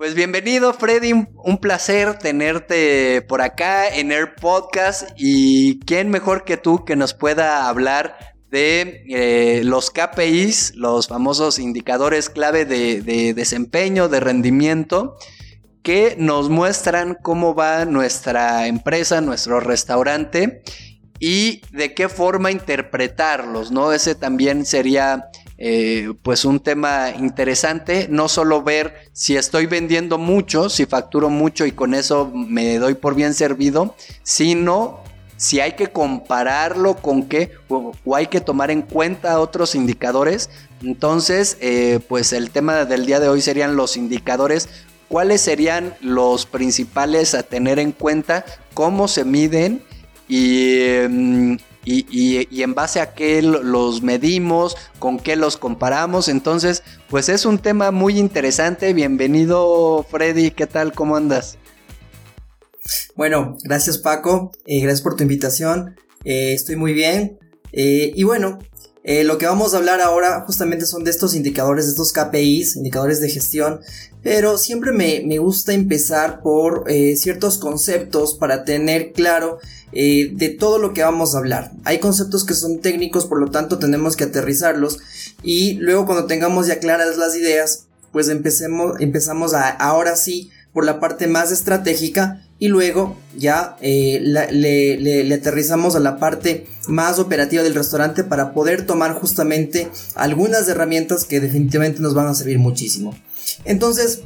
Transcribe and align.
Pues 0.00 0.14
bienvenido 0.14 0.72
Freddy, 0.72 1.12
un, 1.12 1.58
placer 1.58 2.16
tenerte 2.16 3.20
por 3.20 3.42
acá 3.42 3.86
en 3.86 4.12
Air 4.12 4.34
Podcast 4.34 5.10
y 5.14 5.78
quién 5.80 6.08
mejor 6.08 6.44
que 6.44 6.56
tú 6.56 6.86
que 6.86 6.96
nos 6.96 7.12
pueda 7.12 7.68
hablar 7.68 8.16
de 8.50 9.04
eh, 9.10 9.60
los 9.62 9.90
KPIs, 9.90 10.74
los 10.74 11.06
famosos 11.06 11.58
indicadores 11.58 12.30
clave 12.30 12.64
de, 12.64 13.02
de 13.02 13.34
desempeño, 13.34 14.08
de 14.08 14.20
rendimiento, 14.20 15.16
que 15.82 16.16
nos 16.18 16.48
muestran 16.48 17.18
cómo 17.20 17.54
va 17.54 17.84
nuestra 17.84 18.68
empresa, 18.68 19.20
nuestro 19.20 19.60
restaurante 19.60 20.62
y 21.18 21.60
de 21.72 21.92
qué 21.92 22.08
forma 22.08 22.50
interpretarlos, 22.50 23.70
¿no? 23.70 23.92
Ese 23.92 24.14
también 24.14 24.64
sería 24.64 25.26
eh, 25.62 26.14
pues 26.22 26.46
un 26.46 26.58
tema 26.58 27.10
interesante, 27.10 28.06
no 28.08 28.28
solo 28.28 28.62
ver 28.62 29.10
si 29.12 29.36
estoy 29.36 29.66
vendiendo 29.66 30.16
mucho, 30.16 30.70
si 30.70 30.86
facturo 30.86 31.28
mucho 31.28 31.66
y 31.66 31.72
con 31.72 31.92
eso 31.92 32.32
me 32.34 32.78
doy 32.78 32.94
por 32.94 33.14
bien 33.14 33.34
servido, 33.34 33.94
sino 34.22 35.00
si 35.36 35.60
hay 35.60 35.72
que 35.72 35.88
compararlo 35.88 36.96
con 36.96 37.24
qué 37.24 37.52
o, 37.68 37.92
hay 38.16 38.28
que 38.28 38.40
tomar 38.40 38.70
en 38.70 38.80
cuenta 38.80 39.38
otros 39.38 39.74
indicadores. 39.74 40.48
Entonces, 40.82 41.58
eh, 41.60 42.00
pues 42.08 42.32
el 42.32 42.50
tema 42.50 42.86
del 42.86 43.04
día 43.04 43.20
de 43.20 43.28
hoy 43.28 43.42
serían 43.42 43.76
los 43.76 43.98
indicadores. 43.98 44.68
¿Cuáles 45.08 45.42
serían 45.42 45.94
los 46.00 46.46
principales 46.46 47.34
a 47.34 47.42
tener 47.42 47.78
en 47.78 47.92
cuenta? 47.92 48.46
¿Cómo 48.72 49.08
se 49.08 49.26
miden? 49.26 49.82
Y, 50.26 50.78
mm, 51.06 51.56
y, 51.84 52.06
y- 52.10 52.62
en 52.62 52.74
base 52.74 53.00
a 53.00 53.14
qué 53.14 53.40
lo- 53.42 53.62
los 53.62 54.02
medimos, 54.02 54.76
con 54.98 55.18
qué 55.18 55.36
los 55.36 55.56
comparamos. 55.56 56.28
Entonces, 56.28 56.82
pues 57.08 57.28
es 57.28 57.44
un 57.46 57.58
tema 57.58 57.90
muy 57.90 58.18
interesante. 58.18 58.92
Bienvenido, 58.92 60.04
Freddy. 60.10 60.50
¿Qué 60.50 60.66
tal? 60.66 60.92
¿Cómo 60.92 61.16
andas? 61.16 61.56
Bueno, 63.14 63.56
gracias 63.62 63.98
Paco, 63.98 64.52
eh, 64.66 64.80
gracias 64.80 65.02
por 65.02 65.14
tu 65.16 65.22
invitación, 65.22 65.96
eh, 66.24 66.52
estoy 66.54 66.76
muy 66.76 66.92
bien. 66.92 67.38
Eh, 67.72 68.12
y 68.16 68.22
bueno, 68.24 68.58
eh, 69.02 69.24
lo 69.24 69.38
que 69.38 69.46
vamos 69.46 69.72
a 69.72 69.78
hablar 69.78 70.00
ahora 70.00 70.42
justamente 70.46 70.84
son 70.84 71.04
de 71.04 71.10
estos 71.10 71.34
indicadores, 71.34 71.86
de 71.86 71.90
estos 71.92 72.12
KPIs, 72.12 72.76
indicadores 72.76 73.20
de 73.20 73.30
gestión, 73.30 73.80
pero 74.22 74.58
siempre 74.58 74.92
me, 74.92 75.22
me 75.26 75.38
gusta 75.38 75.72
empezar 75.72 76.42
por 76.42 76.84
eh, 76.86 77.16
ciertos 77.16 77.56
conceptos 77.56 78.34
para 78.34 78.64
tener 78.64 79.12
claro 79.12 79.58
eh, 79.92 80.30
de 80.34 80.50
todo 80.50 80.78
lo 80.78 80.92
que 80.92 81.02
vamos 81.02 81.34
a 81.34 81.38
hablar. 81.38 81.72
Hay 81.84 81.98
conceptos 81.98 82.44
que 82.44 82.54
son 82.54 82.80
técnicos, 82.80 83.24
por 83.24 83.40
lo 83.40 83.50
tanto 83.50 83.78
tenemos 83.78 84.16
que 84.16 84.24
aterrizarlos 84.24 84.98
y 85.42 85.74
luego 85.74 86.04
cuando 86.04 86.26
tengamos 86.26 86.66
ya 86.66 86.78
claras 86.78 87.16
las 87.16 87.34
ideas, 87.34 87.86
pues 88.12 88.28
empecemos, 88.28 89.00
empezamos 89.00 89.54
a, 89.54 89.70
ahora 89.70 90.14
sí 90.16 90.50
por 90.74 90.84
la 90.84 91.00
parte 91.00 91.26
más 91.26 91.52
estratégica 91.52 92.44
y 92.60 92.68
luego 92.68 93.16
ya 93.36 93.76
eh, 93.80 94.20
le 94.22 95.34
aterrizamos 95.34 95.96
a 95.96 96.00
la 96.00 96.18
parte 96.20 96.66
más 96.86 97.18
operativa 97.18 97.62
del 97.62 97.74
restaurante 97.74 98.22
para 98.22 98.52
poder 98.52 98.86
tomar 98.86 99.14
justamente 99.14 99.88
algunas 100.14 100.68
herramientas 100.68 101.24
que 101.24 101.40
definitivamente 101.40 102.00
nos 102.00 102.14
van 102.14 102.26
a 102.26 102.34
servir 102.34 102.58
muchísimo. 102.58 103.16
Entonces, 103.64 104.20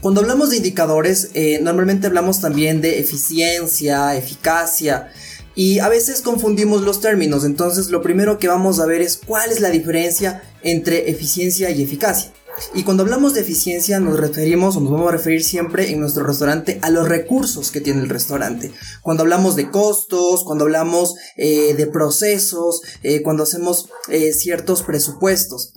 cuando 0.00 0.22
hablamos 0.22 0.50
de 0.50 0.56
indicadores, 0.56 1.30
eh, 1.34 1.60
normalmente 1.60 2.06
hablamos 2.06 2.40
también 2.40 2.80
de 2.80 3.00
eficiencia, 3.00 4.16
eficacia. 4.16 5.12
Y 5.54 5.80
a 5.80 5.88
veces 5.88 6.22
confundimos 6.22 6.82
los 6.82 7.00
términos, 7.00 7.44
entonces 7.44 7.90
lo 7.90 8.00
primero 8.00 8.38
que 8.38 8.46
vamos 8.46 8.78
a 8.78 8.86
ver 8.86 9.02
es 9.02 9.16
cuál 9.16 9.50
es 9.50 9.60
la 9.60 9.70
diferencia 9.70 10.42
entre 10.62 11.10
eficiencia 11.10 11.68
y 11.70 11.82
eficacia. 11.82 12.32
Y 12.74 12.82
cuando 12.82 13.02
hablamos 13.02 13.34
de 13.34 13.40
eficiencia 13.40 14.00
nos 14.00 14.18
referimos 14.18 14.76
o 14.76 14.80
nos 14.80 14.92
vamos 14.92 15.08
a 15.08 15.12
referir 15.12 15.44
siempre 15.44 15.90
en 15.90 16.00
nuestro 16.00 16.24
restaurante 16.24 16.78
a 16.82 16.90
los 16.90 17.08
recursos 17.08 17.70
que 17.70 17.80
tiene 17.80 18.00
el 18.00 18.08
restaurante. 18.08 18.72
Cuando 19.02 19.22
hablamos 19.22 19.56
de 19.56 19.70
costos, 19.70 20.44
cuando 20.44 20.64
hablamos 20.64 21.14
eh, 21.36 21.74
de 21.74 21.86
procesos, 21.86 22.82
eh, 23.02 23.22
cuando 23.22 23.44
hacemos 23.44 23.88
eh, 24.08 24.32
ciertos 24.32 24.82
presupuestos. 24.82 25.72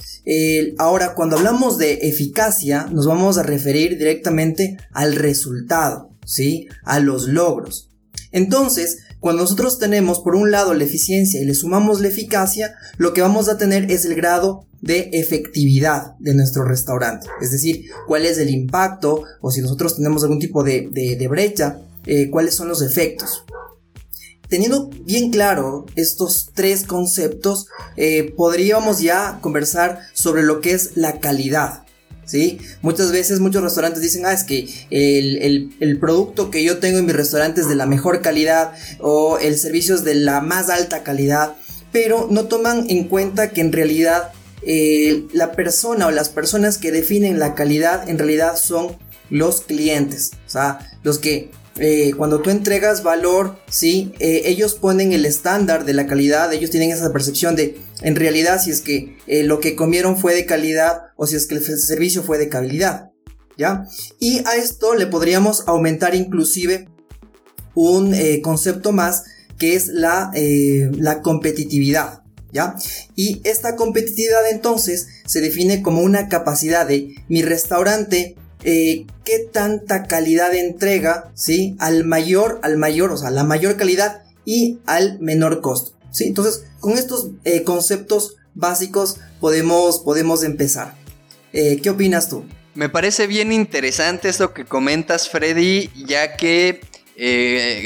Ahora, 0.78 1.16
cuando 1.16 1.38
hablamos 1.38 1.78
de 1.78 1.94
eficacia, 2.04 2.88
nos 2.92 3.08
vamos 3.08 3.38
a 3.38 3.44
referir 3.44 3.98
directamente 3.98 4.78
al 4.92 5.16
resultado, 5.16 6.12
¿sí? 6.26 6.68
A 6.84 7.00
los 7.00 7.28
logros. 7.28 7.90
Entonces, 8.32 9.00
cuando 9.22 9.44
nosotros 9.44 9.78
tenemos 9.78 10.20
por 10.20 10.36
un 10.36 10.50
lado 10.50 10.74
la 10.74 10.84
eficiencia 10.84 11.40
y 11.40 11.46
le 11.46 11.54
sumamos 11.54 12.02
la 12.02 12.08
eficacia, 12.08 12.74
lo 12.98 13.14
que 13.14 13.22
vamos 13.22 13.50
a 13.50 13.58
tener 13.58 13.90
es 13.92 14.04
el 14.04 14.16
grado 14.16 14.66
de 14.82 15.12
efectividad 15.14 16.16
de 16.18 16.34
nuestro 16.34 16.66
restaurante. 16.66 17.28
Es 17.40 17.52
decir, 17.52 17.86
cuál 18.08 18.26
es 18.26 18.40
el 18.40 18.50
impacto 18.50 19.24
o 19.40 19.52
si 19.52 19.62
nosotros 19.62 19.96
tenemos 19.96 20.24
algún 20.24 20.40
tipo 20.40 20.64
de, 20.64 21.28
brecha, 21.30 21.82
eh, 22.08 22.32
cuáles 22.32 22.56
son 22.56 22.68
los 22.68 22.82
efectos. 22.82 23.46
Teniendo 24.50 24.90
bien 25.06 25.30
claro 25.30 25.86
estos 25.96 26.50
tres 26.56 26.84
conceptos, 26.84 27.68
eh, 27.98 28.34
podríamos 28.36 29.02
ya 29.02 29.38
conversar 29.40 30.00
sobre 30.14 30.42
lo 30.42 30.62
que 30.62 30.72
es 30.72 30.98
la 30.98 31.20
calidad. 31.20 31.84
Muchas 32.82 33.12
veces 33.12 33.40
muchos 33.40 33.62
restaurantes 33.64 34.02
dicen, 34.02 34.26
ah, 34.26 34.34
es 34.34 34.44
que 34.44 34.68
el, 34.90 35.38
el- 35.38 35.70
el 35.80 36.00
producto 36.00 36.50
que 36.50 36.64
yo 36.64 36.78
tengo 36.80 37.00
en 37.00 37.06
mi 37.06 37.12
restaurante 37.14 37.62
es 37.62 37.68
de 37.70 37.76
la 37.76 37.86
mejor 37.86 38.22
calidad 38.22 38.74
o 39.00 39.38
el 39.40 39.58
servicio 39.58 39.96
es 39.96 40.04
de 40.04 40.16
la 40.16 40.42
más 40.42 40.70
alta 40.70 41.04
calidad, 41.04 41.56
pero 41.92 42.28
no 42.32 42.46
toman 42.46 42.86
en 42.90 43.06
cuenta 43.06 43.50
que 43.52 43.62
en 43.62 43.72
realidad 43.74 44.32
eh, 44.64 45.26
la 45.34 45.52
persona 45.54 46.08
o 46.08 46.12
las 46.12 46.30
personas 46.30 46.78
que 46.78 46.92
definen 46.92 47.40
la 47.40 47.56
calidad 47.56 48.08
en 48.08 48.18
realidad 48.20 48.56
son 48.58 48.96
los 49.30 49.62
clientes, 49.62 50.32
o 50.46 50.50
sea, 50.50 50.80
los 51.04 51.18
que 51.18 51.50
eh, 51.78 52.14
cuando 52.18 52.42
tú 52.42 52.50
entregas 52.50 53.02
valor, 53.02 53.58
sí, 53.70 54.14
Eh, 54.20 54.44
ellos 54.46 54.76
ponen 54.76 55.14
el 55.14 55.26
estándar 55.26 55.86
de 55.86 55.94
la 55.94 56.06
calidad, 56.06 56.52
ellos 56.54 56.70
tienen 56.70 56.92
esa 56.92 57.12
percepción 57.14 57.56
de, 57.56 57.78
en 58.02 58.16
realidad, 58.16 58.62
si 58.62 58.72
es 58.72 58.82
que 58.82 59.18
eh, 59.26 59.44
lo 59.44 59.60
que 59.60 59.76
comieron 59.76 60.18
fue 60.18 60.36
de 60.36 60.46
calidad 60.46 61.04
o 61.16 61.26
si 61.28 61.36
es 61.36 61.48
que 61.48 61.56
el 61.56 61.64
servicio 61.64 62.24
fue 62.24 62.38
de 62.38 62.50
calidad, 62.50 63.12
¿ya? 63.58 63.86
Y 64.20 64.40
a 64.46 64.56
esto 64.56 64.96
le 64.96 65.08
podríamos 65.08 65.64
aumentar 65.68 66.14
inclusive 66.14 66.90
un 67.74 68.14
concepto 68.42 68.92
más 68.92 69.24
que 69.58 69.76
es 69.76 69.88
la, 69.88 70.32
la 70.34 71.22
competitividad, 71.22 72.22
¿ya? 72.52 72.76
Y 73.16 73.40
esta 73.46 73.76
competitividad 73.78 74.50
entonces 74.52 75.08
se 75.26 75.40
define 75.40 75.82
como 75.82 76.02
una 76.02 76.28
capacidad 76.28 76.86
de 76.86 77.16
mi 77.30 77.44
restaurante 77.44 78.36
eh, 78.64 79.06
qué 79.26 79.40
tanta 79.52 80.04
calidad 80.04 80.54
entrega, 80.54 81.32
¿sí? 81.36 81.76
Al 81.80 82.04
mayor, 82.06 82.60
al 82.64 82.78
mayor, 82.78 83.12
o 83.12 83.18
sea, 83.18 83.30
la 83.32 83.44
mayor 83.44 83.78
calidad 83.78 84.24
y 84.46 84.80
al 84.86 85.20
menor 85.20 85.62
costo, 85.62 85.94
¿sí? 86.12 86.26
Entonces, 86.26 86.64
con 86.80 86.94
estos 86.94 87.30
eh, 87.44 87.64
conceptos 87.64 88.36
básicos 88.56 89.18
podemos, 89.40 90.00
podemos 90.00 90.44
empezar. 90.44 90.96
Eh, 91.54 91.80
¿Qué 91.82 91.90
opinas 91.90 92.30
tú? 92.30 92.46
Me 92.74 92.88
parece 92.90 93.28
bien 93.28 93.52
interesante 93.52 94.30
esto 94.30 94.54
que 94.54 94.66
comentas, 94.66 95.30
Freddy, 95.30 95.90
ya 96.08 96.38
que, 96.38 96.80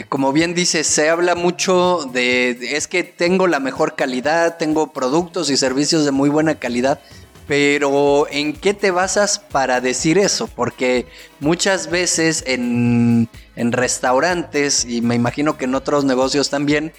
como 0.09 0.31
bien 0.31 0.53
dices, 0.53 0.85
se 0.87 1.09
habla 1.09 1.33
mucho 1.35 2.07
de, 2.13 2.55
de- 2.59 2.77
es 2.77 2.87
que 2.87 3.03
tengo 3.03 3.47
la 3.47 3.59
mejor 3.59 3.95
calidad, 3.95 4.57
tengo 4.57 4.93
productos 4.93 5.49
y 5.49 5.57
servicios 5.57 6.05
de 6.05 6.11
muy 6.11 6.29
buena 6.29 6.59
calidad, 6.59 6.99
pero 7.47 8.27
¿en 8.29 8.53
qué 8.53 8.73
te 8.73 8.91
basas 8.91 9.39
para 9.39 9.81
decir 9.81 10.17
eso? 10.17 10.47
Porque 10.47 11.07
muchas 11.39 11.89
veces 11.89 12.43
en, 12.47 13.29
en 13.55 13.71
restaurantes, 13.71 14.85
y 14.85 15.01
me 15.01 15.15
imagino 15.15 15.57
que 15.57 15.65
en 15.65 15.75
otros 15.75 16.05
negocios 16.05 16.49
también, 16.49 16.93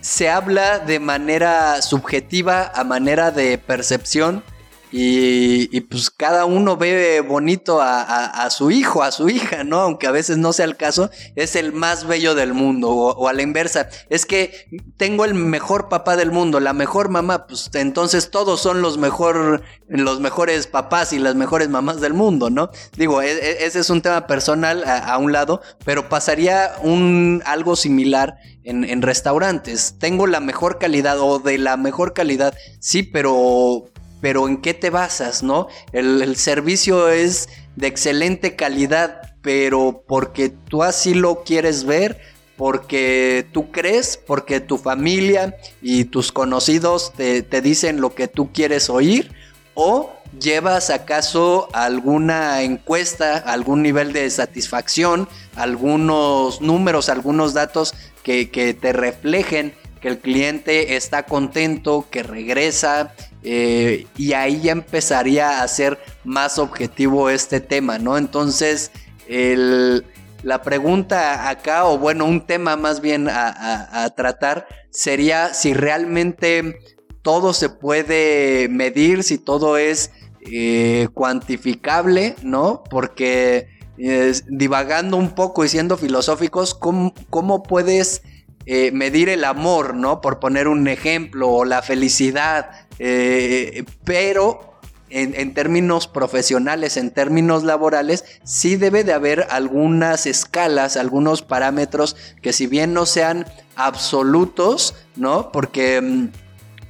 se 0.00 0.30
habla 0.30 0.78
de 0.78 1.00
manera 1.00 1.82
subjetiva, 1.82 2.70
a 2.74 2.84
manera 2.84 3.30
de 3.30 3.58
percepción, 3.58 4.44
y, 4.90 5.76
y 5.76 5.80
pues 5.82 6.10
cada 6.10 6.46
uno 6.46 6.76
ve 6.76 7.20
bonito 7.20 7.80
a, 7.80 8.48
su 8.50 8.70
hijo, 8.70 9.02
a 9.02 9.10
su 9.12 9.28
hija, 9.28 9.64
¿no? 9.64 9.80
Aunque 9.80 10.06
a 10.06 10.10
veces 10.10 10.38
no 10.38 10.52
sea 10.52 10.64
el 10.64 10.76
caso, 10.76 11.10
es 11.36 11.56
el 11.56 11.72
más 11.72 12.06
bello 12.06 12.34
del 12.34 12.54
mundo 12.54 12.90
o, 12.90 13.28
a 13.28 13.32
la 13.32 13.42
inversa. 13.42 13.88
Es 14.08 14.24
que 14.24 14.66
tengo 14.96 15.24
el 15.24 15.34
mejor 15.34 15.88
papá 15.88 16.16
del 16.16 16.30
mundo, 16.30 16.60
la 16.60 16.72
mejor 16.72 17.10
mamá, 17.10 17.46
pues 17.46 17.70
entonces 17.74 18.30
todos 18.30 18.60
son 18.60 18.80
los 18.80 18.96
mejor, 18.96 19.62
los 19.88 20.20
mejores 20.20 20.66
papás 20.66 21.12
y 21.12 21.18
las 21.18 21.34
mejores 21.34 21.68
mamás 21.68 22.00
del 22.00 22.14
mundo, 22.14 22.48
¿no? 22.48 22.70
Digo, 22.96 23.20
e- 23.20 23.32
e- 23.32 23.66
ese 23.66 23.80
es 23.80 23.90
un 23.90 24.00
tema 24.00 24.26
personal 24.26 24.84
a, 24.84 25.18
un 25.18 25.32
lado, 25.32 25.60
pero 25.84 26.08
pasaría 26.08 26.72
un 26.82 27.42
algo 27.44 27.76
similar 27.76 28.36
en 28.64 29.00
restaurantes. 29.00 29.96
Tengo 29.98 30.26
la 30.26 30.40
mejor 30.40 30.78
calidad 30.78 31.18
o 31.20 31.38
de 31.38 31.56
la 31.56 31.76
mejor 31.78 32.12
calidad, 32.12 32.54
sí, 32.80 33.02
pero 33.02 33.90
pero 34.20 34.48
¿en 34.48 34.58
qué 34.58 34.74
te 34.74 34.90
basas, 34.90 35.42
no? 35.42 35.68
El, 35.92 36.36
servicio 36.36 37.08
es 37.08 37.48
de 37.76 37.86
excelente 37.86 38.56
calidad, 38.56 39.34
pero 39.42 40.04
porque 40.06 40.48
tú 40.48 40.82
así 40.82 41.14
lo 41.14 41.44
quieres 41.44 41.84
ver, 41.84 42.20
porque 42.56 43.46
tú 43.52 43.70
crees, 43.70 44.16
porque 44.16 44.60
tu 44.60 44.78
familia 44.78 45.56
y 45.80 46.04
tus 46.04 46.32
conocidos 46.32 47.12
te, 47.16 47.42
te 47.42 47.60
dicen 47.60 48.00
lo 48.00 48.14
que 48.14 48.28
tú 48.28 48.52
quieres 48.52 48.90
oír, 48.90 49.32
o 49.74 50.12
llevas 50.40 50.90
acaso 50.90 51.68
alguna 51.72 52.62
encuesta, 52.62 53.36
algún 53.38 53.82
nivel 53.82 54.12
de 54.12 54.28
satisfacción, 54.30 55.28
algunos 55.54 56.60
números, 56.60 57.08
algunos 57.08 57.54
datos 57.54 57.94
que, 58.22 58.50
que 58.50 58.74
te 58.74 58.92
reflejen 58.92 59.74
que 60.00 60.08
el 60.08 60.18
cliente 60.18 60.96
está 60.96 61.24
contento, 61.24 62.06
que 62.10 62.22
regresa, 62.22 63.14
eh, 63.42 64.06
y 64.16 64.32
ahí 64.32 64.60
ya 64.62 64.72
empezaría 64.72 65.62
a 65.62 65.68
ser 65.68 65.98
más 66.24 66.58
objetivo 66.58 67.30
este 67.30 67.60
tema, 67.60 67.98
¿no? 67.98 68.18
Entonces, 68.18 68.90
el- 69.28 70.04
la 70.42 70.62
pregunta 70.62 71.48
acá, 71.48 71.84
o 71.86 71.98
bueno, 71.98 72.24
un 72.24 72.46
tema 72.46 72.76
más 72.76 73.00
bien 73.00 73.28
a, 73.28 74.12
tratar, 74.16 74.66
sería 74.90 75.52
si 75.54 75.74
realmente 75.74 76.78
todo 77.22 77.52
se 77.52 77.68
puede 77.68 78.68
medir, 78.68 79.22
si 79.24 79.38
todo 79.38 79.76
es 79.76 80.10
eh, 80.50 81.08
cuantificable, 81.14 82.36
¿no? 82.42 82.82
Porque 82.88 83.66
eh, 83.98 84.32
divagando 84.48 85.16
un 85.16 85.30
poco 85.34 85.64
y 85.64 85.68
siendo 85.68 85.96
filosóficos, 85.96 86.74
¿cómo, 86.74 87.12
cómo 87.30 87.62
puedes 87.64 88.22
eh, 88.70 88.92
medir 88.92 89.30
el 89.30 89.44
amor, 89.44 89.94
¿no? 89.94 90.20
Por 90.20 90.40
poner 90.40 90.68
un 90.68 90.88
ejemplo, 90.88 91.48
o 91.48 91.64
la 91.64 91.80
felicidad, 91.80 92.86
eh, 92.98 93.82
pero 94.04 94.74
en, 95.08 95.54
términos 95.54 96.06
profesionales, 96.06 96.98
en 96.98 97.10
términos 97.10 97.64
laborales, 97.64 98.26
sí 98.44 98.76
debe 98.76 99.04
de 99.04 99.14
haber 99.14 99.46
algunas 99.48 100.26
escalas, 100.26 100.98
algunos 100.98 101.40
parámetros 101.40 102.14
que 102.42 102.52
si 102.52 102.66
bien 102.66 102.92
no 102.92 103.06
sean 103.06 103.46
absolutos, 103.74 104.94
¿no? 105.16 105.50
Porque 105.50 106.02
mm, 106.02 106.28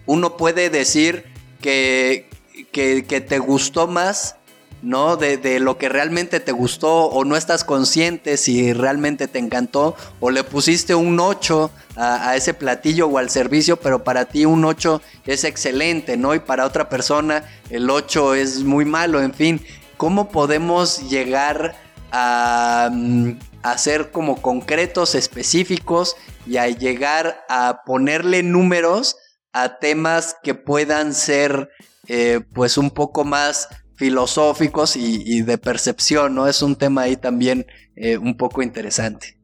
uno 0.06 0.36
puede 0.36 0.70
decir 0.70 1.26
que, 1.60 2.28
que 2.72 3.20
te 3.20 3.38
gustó 3.38 3.86
más, 3.86 4.34
¿no? 4.82 5.16
De, 5.16 5.36
de 5.36 5.60
lo 5.60 5.78
que 5.78 5.88
realmente 5.88 6.40
te 6.40 6.52
gustó 6.52 7.06
o 7.06 7.24
no 7.24 7.36
estás 7.36 7.64
consciente 7.64 8.36
si 8.36 8.72
realmente 8.72 9.28
te 9.28 9.38
encantó 9.38 9.96
o 10.20 10.30
le 10.30 10.44
pusiste 10.44 10.94
un 10.94 11.18
8 11.18 11.70
a, 11.96 12.36
ese 12.36 12.54
platillo 12.54 13.08
o 13.08 13.18
al 13.18 13.30
servicio, 13.30 13.76
pero 13.76 14.04
para 14.04 14.26
ti 14.26 14.44
un 14.44 14.64
8 14.64 15.02
es 15.26 15.44
excelente, 15.44 16.16
¿no? 16.16 16.34
Y 16.34 16.38
para 16.38 16.64
otra 16.64 16.88
persona 16.88 17.44
el 17.70 17.90
8 17.90 18.34
es 18.34 18.62
muy 18.62 18.84
malo, 18.84 19.20
en 19.20 19.34
fin. 19.34 19.64
¿Cómo 19.96 20.28
podemos 20.28 21.08
llegar 21.10 21.74
a, 22.12 22.88
mm, 22.92 23.32
a 23.62 23.78
ser 23.78 24.12
como 24.12 24.40
concretos, 24.40 25.14
específicos 25.14 26.16
y 26.46 26.56
a 26.56 26.68
llegar 26.68 27.44
a 27.48 27.82
ponerle 27.84 28.42
números 28.42 29.16
a 29.52 29.78
temas 29.78 30.36
que 30.42 30.54
puedan 30.54 31.14
ser 31.14 31.70
eh, 32.06 32.40
pues 32.54 32.78
un 32.78 32.90
poco 32.90 33.24
más 33.24 33.68
filosóficos 33.98 34.96
y, 34.96 35.42
de 35.42 35.58
percepción, 35.58 36.34
¿no? 36.36 36.48
Es 36.48 36.62
un 36.62 36.76
tema 36.76 37.02
ahí 37.02 37.16
también 37.16 37.66
eh, 37.96 38.16
un 38.16 38.36
poco 38.36 38.62
interesante. 38.62 39.36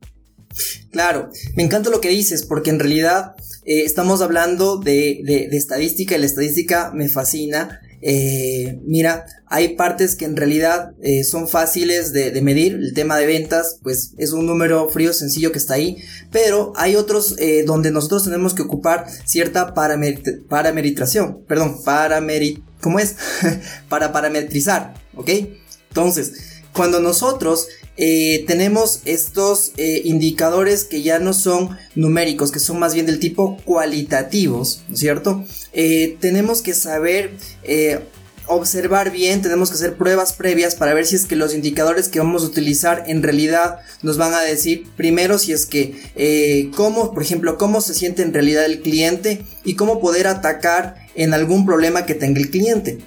Claro, 0.92 1.30
me 1.56 1.64
encanta 1.64 1.90
lo 1.90 2.00
que 2.00 2.10
dices, 2.10 2.44
porque 2.44 2.70
en 2.70 2.78
realidad 2.78 3.34
eh, 3.64 3.82
estamos 3.82 4.22
hablando 4.22 4.78
de, 4.78 5.48
estadística 5.50 6.14
y 6.14 6.20
la 6.20 6.26
estadística 6.26 6.92
me 6.94 7.08
fascina. 7.08 7.80
Eh, 8.00 8.78
mira, 8.84 9.26
hay 9.46 9.74
partes 9.74 10.14
que 10.14 10.24
en 10.24 10.36
realidad 10.36 10.92
son 11.28 11.48
fáciles 11.48 12.12
de, 12.12 12.40
medir. 12.40 12.74
El 12.74 12.94
tema 12.94 13.18
de 13.18 13.26
ventas, 13.26 13.80
pues 13.82 14.12
es 14.18 14.30
un 14.30 14.46
número 14.46 14.88
frío, 14.88 15.12
sencillo 15.12 15.50
que 15.50 15.58
está 15.58 15.74
ahí. 15.74 15.96
Pero 16.30 16.72
hay 16.76 16.94
otros 16.94 17.34
donde 17.66 17.90
nosotros 17.90 18.22
tenemos 18.22 18.54
que 18.54 18.62
ocupar 18.62 19.06
cierta 19.24 19.74
parametrización. 19.74 21.42
Perdón, 21.48 21.82
paramerit... 21.84 22.62
¿Cómo 22.84 22.98
es? 22.98 23.16
Para 23.88 24.12
parametrizar, 24.12 24.92
¿ok? 25.16 25.31
Entonces, 25.88 26.34
cuando 26.75 27.00
nosotros 27.00 27.69
eh, 27.96 28.44
tenemos 28.46 29.00
estos 29.06 29.72
eh, 29.78 30.02
indicadores 30.04 30.84
que 30.84 31.02
ya 31.02 31.19
no 31.19 31.32
son 31.32 31.78
numéricos, 31.94 32.52
que 32.52 32.58
son 32.58 32.78
más 32.78 32.92
bien 32.92 33.06
del 33.06 33.20
tipo 33.20 33.56
cualitativos, 33.64 34.82
¿no 34.88 34.94
es 34.94 35.00
cierto? 35.00 35.46
Eh, 35.72 36.19
tenemos 36.20 36.60
que 36.60 36.75
saber 36.75 37.31
observar 38.46 39.10
bien, 39.10 39.40
tenemos 39.40 39.70
que 39.70 39.76
hacer 39.76 39.96
pruebas 39.96 40.34
previas 40.34 40.75
para 40.75 40.92
ver 40.92 41.06
si 41.06 41.16
es 41.16 41.25
que 41.25 41.37
los 41.37 41.54
indicadores 41.54 42.08
que 42.08 42.19
vamos 42.19 42.42
a 42.42 42.48
utilizar 42.48 43.04
en 43.06 43.22
realidad 43.22 43.78
nos 44.02 44.19
van 44.19 44.34
a 44.34 44.42
decir 44.42 44.87
primero 44.94 45.38
si 45.38 45.52
es 45.52 45.64
que 45.64 46.70
cómo, 46.76 47.14
por 47.14 47.22
ejemplo, 47.22 47.56
cómo 47.56 47.80
se 47.80 47.94
siente 47.94 48.20
en 48.20 48.34
realidad 48.34 48.66
el 48.66 48.82
cliente 48.82 49.46
y 49.64 49.76
cómo 49.76 49.98
poder 49.98 50.26
atacar 50.26 51.03
en 51.14 51.34
algún 51.34 51.66
problema 51.66 52.06
que 52.06 52.14
tenga 52.14 52.40
el 52.40 52.50
cliente. 52.50 52.99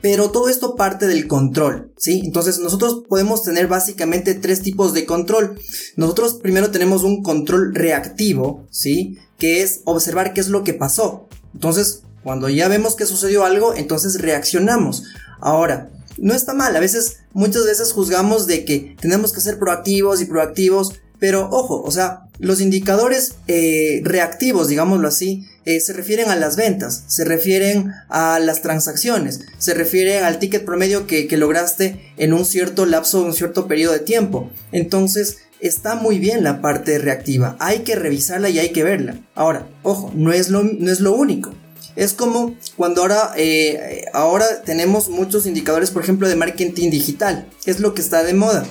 Pero 0.00 0.30
todo 0.30 0.48
esto 0.48 0.76
parte 0.76 1.06
del 1.06 1.26
control, 1.26 1.92
¿sí? 1.96 2.20
Entonces 2.24 2.58
nosotros 2.58 3.04
podemos 3.08 3.42
tener 3.42 3.68
básicamente 3.68 4.34
tres 4.34 4.60
tipos 4.60 4.92
de 4.92 5.06
control. 5.06 5.58
Nosotros 5.96 6.34
primero 6.34 6.70
tenemos 6.70 7.04
un 7.04 7.22
control 7.22 7.74
reactivo, 7.74 8.66
¿sí? 8.70 9.18
Que 9.38 9.62
es 9.62 9.80
observar 9.84 10.34
qué 10.34 10.40
es 10.40 10.48
lo 10.48 10.62
que 10.62 10.74
pasó. 10.74 11.26
Entonces, 11.54 12.02
cuando 12.22 12.48
ya 12.48 12.68
vemos 12.68 12.96
que 12.96 13.06
sucedió 13.06 13.44
algo, 13.44 13.74
entonces 13.74 14.20
reaccionamos. 14.20 15.04
Ahora, 15.40 15.90
no 16.18 16.34
está 16.34 16.54
mal, 16.54 16.76
a 16.76 16.80
veces, 16.80 17.18
muchas 17.32 17.64
veces 17.64 17.92
juzgamos 17.92 18.46
de 18.46 18.64
que 18.64 18.96
tenemos 19.00 19.32
que 19.32 19.40
ser 19.40 19.58
proactivos 19.58 20.20
y 20.20 20.26
proactivos, 20.26 20.94
pero 21.18 21.48
ojo, 21.50 21.82
o 21.82 21.90
sea, 21.90 22.23
los 22.38 22.60
indicadores 22.60 23.36
eh, 23.46 24.00
reactivos, 24.04 24.68
digámoslo 24.68 25.08
así, 25.08 25.46
eh, 25.64 25.80
se 25.80 25.92
refieren 25.92 26.28
a 26.30 26.36
las 26.36 26.56
ventas, 26.56 27.04
se 27.06 27.24
refieren 27.24 27.92
a 28.08 28.38
las 28.38 28.60
transacciones, 28.60 29.40
se 29.58 29.72
refieren 29.72 30.24
al 30.24 30.38
ticket 30.38 30.64
promedio 30.64 31.06
que, 31.06 31.28
lograste 31.36 32.12
en 32.16 32.32
un 32.32 32.44
cierto 32.44 32.86
lapso, 32.86 33.22
un 33.22 33.32
cierto 33.32 33.66
periodo 33.66 33.94
de 33.94 34.00
tiempo. 34.00 34.50
Entonces, 34.72 35.38
está 35.60 35.94
muy 35.94 36.18
bien 36.18 36.44
la 36.44 36.60
parte 36.60 36.98
reactiva, 36.98 37.56
hay 37.60 37.80
que 37.80 37.96
revisarla 37.96 38.50
y 38.50 38.58
hay 38.58 38.70
que 38.70 38.84
verla. 38.84 39.18
Ahora, 39.34 39.68
ojo, 39.82 40.12
no 40.14 40.32
es 40.32 40.50
lo, 40.50 40.64
no 40.64 40.90
es 40.90 41.00
lo 41.00 41.14
único. 41.14 41.54
Es 41.96 42.12
como 42.12 42.56
cuando 42.76 43.02
ahora, 43.02 43.32
eh, 43.36 44.04
ahora 44.12 44.62
tenemos 44.64 45.08
muchos 45.08 45.46
indicadores, 45.46 45.92
por 45.92 46.02
ejemplo, 46.02 46.28
de 46.28 46.34
marketing 46.36 46.90
digital. 46.90 47.48
Es 47.64 47.78
lo 47.78 47.94
que 47.94 48.02
está 48.02 48.24
de 48.24 48.34
moda. 48.34 48.66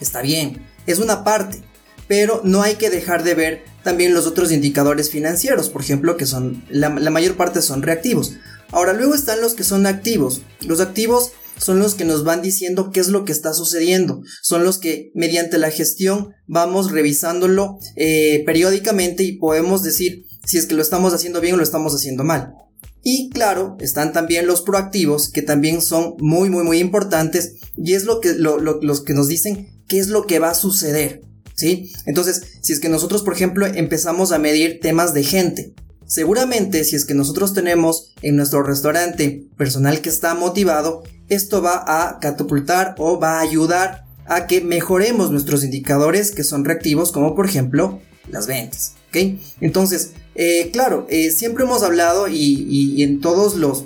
Está 0.00 0.20
bien, 0.20 0.66
es 0.86 0.98
una 0.98 1.22
parte. 1.22 1.62
Pero 2.06 2.40
no 2.44 2.62
hay 2.62 2.74
que 2.74 2.90
dejar 2.90 3.24
de 3.24 3.34
ver 3.34 3.64
también 3.82 4.14
los 4.14 4.26
otros 4.26 4.50
indicadores 4.50 5.10
financieros, 5.10 5.68
por 5.68 5.82
ejemplo, 5.82 6.16
que 6.16 6.26
son, 6.26 6.64
la, 6.70 6.88
mayor 6.88 7.36
parte 7.36 7.62
son 7.62 7.82
reactivos. 7.82 8.34
Ahora, 8.70 8.92
luego 8.92 9.14
están 9.14 9.40
los 9.40 9.54
que 9.54 9.62
son 9.62 9.86
activos. 9.86 10.42
Los 10.62 10.80
activos 10.80 11.32
son 11.58 11.78
los 11.78 11.94
que 11.94 12.04
nos 12.04 12.24
van 12.24 12.42
diciendo 12.42 12.90
qué 12.90 13.00
es 13.00 13.08
lo 13.08 13.24
que 13.24 13.32
está 13.32 13.52
sucediendo. 13.52 14.22
Son 14.42 14.64
los 14.64 14.78
que 14.78 15.12
mediante 15.14 15.58
la 15.58 15.70
gestión 15.70 16.34
vamos 16.46 16.90
revisándolo 16.90 17.78
eh, 17.96 18.42
periódicamente 18.44 19.22
y 19.22 19.38
podemos 19.38 19.82
decir 19.82 20.24
si 20.44 20.58
es 20.58 20.66
que 20.66 20.74
lo 20.74 20.82
estamos 20.82 21.14
haciendo 21.14 21.40
bien 21.40 21.54
o 21.54 21.58
lo 21.58 21.62
estamos 21.62 21.94
haciendo 21.94 22.24
mal. 22.24 22.54
Y 23.02 23.28
claro, 23.30 23.76
están 23.80 24.12
también 24.12 24.46
los 24.46 24.62
proactivos 24.62 25.30
que 25.30 25.42
también 25.42 25.82
son 25.82 26.14
muy 26.18 26.48
muy 26.48 26.64
muy 26.64 26.78
importantes 26.78 27.56
y 27.76 27.92
es 27.92 28.04
lo 28.04 28.20
que 28.20 28.32
lo, 28.32 28.58
lo, 28.58 28.80
los 28.80 29.02
que 29.02 29.12
nos 29.12 29.28
dicen 29.28 29.68
qué 29.86 29.98
es 29.98 30.08
lo 30.08 30.26
que 30.26 30.38
va 30.38 30.50
a 30.50 30.54
suceder. 30.54 31.20
¿Sí? 31.54 31.92
Entonces, 32.06 32.42
si 32.60 32.72
es 32.72 32.80
que 32.80 32.88
nosotros, 32.88 33.22
por 33.22 33.34
ejemplo, 33.34 33.66
empezamos 33.66 34.32
a 34.32 34.38
medir 34.38 34.80
temas 34.80 35.14
de 35.14 35.22
gente, 35.22 35.72
seguramente 36.06 36.84
si 36.84 36.96
es 36.96 37.04
que 37.04 37.14
nosotros 37.14 37.54
tenemos 37.54 38.12
en 38.22 38.36
nuestro 38.36 38.62
restaurante 38.62 39.46
personal 39.56 40.00
que 40.00 40.08
está 40.08 40.34
motivado, 40.34 41.04
esto 41.28 41.62
va 41.62 41.84
a 41.86 42.18
catapultar 42.18 42.94
o 42.98 43.18
va 43.18 43.38
a 43.38 43.42
ayudar 43.42 44.04
a 44.26 44.46
que 44.46 44.60
mejoremos 44.60 45.30
nuestros 45.30 45.64
indicadores 45.64 46.30
que 46.30 46.44
son 46.44 46.64
reactivos, 46.64 47.12
como 47.12 47.34
por 47.34 47.46
ejemplo 47.46 48.00
las 48.30 48.46
ventas. 48.46 48.94
¿Ok? 49.08 49.38
Entonces, 49.60 50.12
eh, 50.34 50.70
claro, 50.72 51.06
eh, 51.08 51.30
siempre 51.30 51.64
hemos 51.64 51.82
hablado 51.82 52.26
y, 52.28 53.02
en 53.02 53.20
todos 53.20 53.56
los 53.56 53.84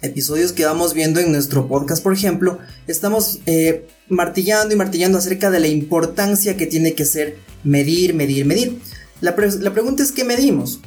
episodios 0.00 0.52
que 0.52 0.64
vamos 0.64 0.94
viendo 0.94 1.20
en 1.20 1.32
nuestro 1.32 1.68
podcast, 1.68 2.02
por 2.02 2.12
ejemplo, 2.12 2.58
estamos 2.86 3.40
eh, 3.46 3.86
martillando 4.08 4.74
y 4.74 4.78
martillando 4.78 5.18
acerca 5.18 5.50
de 5.50 5.60
la 5.60 5.68
importancia 5.68 6.56
que 6.56 6.66
tiene 6.66 6.94
que 6.94 7.04
ser 7.04 7.38
medir, 7.64 8.14
medir, 8.14 8.46
medir. 8.46 8.78
La, 9.20 9.34
la 9.60 9.72
pregunta 9.72 10.02
es 10.02 10.12
qué 10.12 10.24
medimos. 10.24 10.80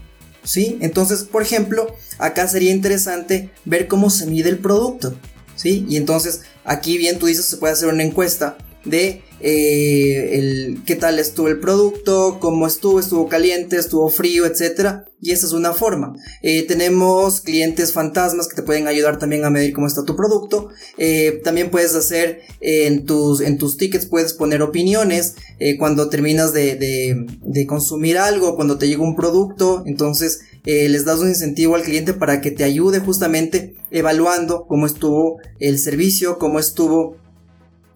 ¿Sí? 0.43 0.77
Entonces, 0.81 1.23
por 1.23 1.43
ejemplo, 1.43 1.95
acá 2.17 2.47
sería 2.47 2.71
interesante 2.71 3.51
ver 3.65 3.87
cómo 3.87 4.09
se 4.09 4.25
mide 4.25 4.49
el 4.49 4.57
producto. 4.57 5.15
¿Sí? 5.55 5.85
Y 5.87 5.97
entonces, 5.97 6.41
aquí 6.63 6.97
bien 6.97 7.19
tú 7.19 7.27
dices, 7.27 7.45
se 7.45 7.57
puede 7.57 7.73
hacer 7.73 7.89
una 7.89 8.03
encuesta 8.03 8.57
de 8.83 9.21
eh, 9.43 10.37
el, 10.37 10.83
qué 10.85 10.95
tal 10.95 11.19
estuvo 11.19 11.47
el 11.47 11.59
producto, 11.59 12.37
cómo 12.39 12.67
estuvo, 12.67 12.99
estuvo 12.99 13.27
caliente, 13.27 13.77
estuvo 13.77 14.09
frío, 14.09 14.45
etc. 14.45 15.03
Y 15.19 15.31
esa 15.31 15.47
es 15.47 15.53
una 15.53 15.73
forma. 15.73 16.13
Eh, 16.41 16.65
tenemos 16.67 17.41
clientes 17.41 17.91
fantasmas 17.91 18.47
que 18.47 18.55
te 18.55 18.63
pueden 18.63 18.87
ayudar 18.87 19.19
también 19.19 19.43
a 19.43 19.49
medir 19.49 19.73
cómo 19.73 19.87
está 19.87 20.03
tu 20.03 20.15
producto. 20.15 20.69
Eh, 20.97 21.41
también 21.43 21.71
puedes 21.71 21.95
hacer 21.95 22.41
en, 22.59 23.05
tus, 23.05 23.41
en 23.41 23.57
tus 23.57 23.77
tickets, 23.77 24.05
puedes 24.05 24.33
poner 24.33 24.61
opiniones 24.61 25.35
cuando 25.77 26.09
terminas 26.09 26.53
de, 26.53 26.75
de, 26.75 27.25
de, 27.43 27.67
consumir 27.67 28.17
algo, 28.17 28.55
cuando 28.55 28.77
te 28.77 28.87
llega 28.87 29.03
un 29.03 29.15
producto. 29.15 29.83
Entonces 29.85 30.41
les 30.63 31.05
das 31.05 31.19
un 31.19 31.29
incentivo 31.29 31.75
al 31.75 31.83
cliente 31.83 32.13
para 32.13 32.41
que 32.41 32.51
te 32.51 32.63
ayude 32.63 32.99
justamente 32.99 33.75
evaluando 33.91 34.65
cómo 34.67 34.85
estuvo 34.85 35.39
el 35.59 35.77
servicio, 35.77 36.39
cómo 36.39 36.59
estuvo 36.59 37.17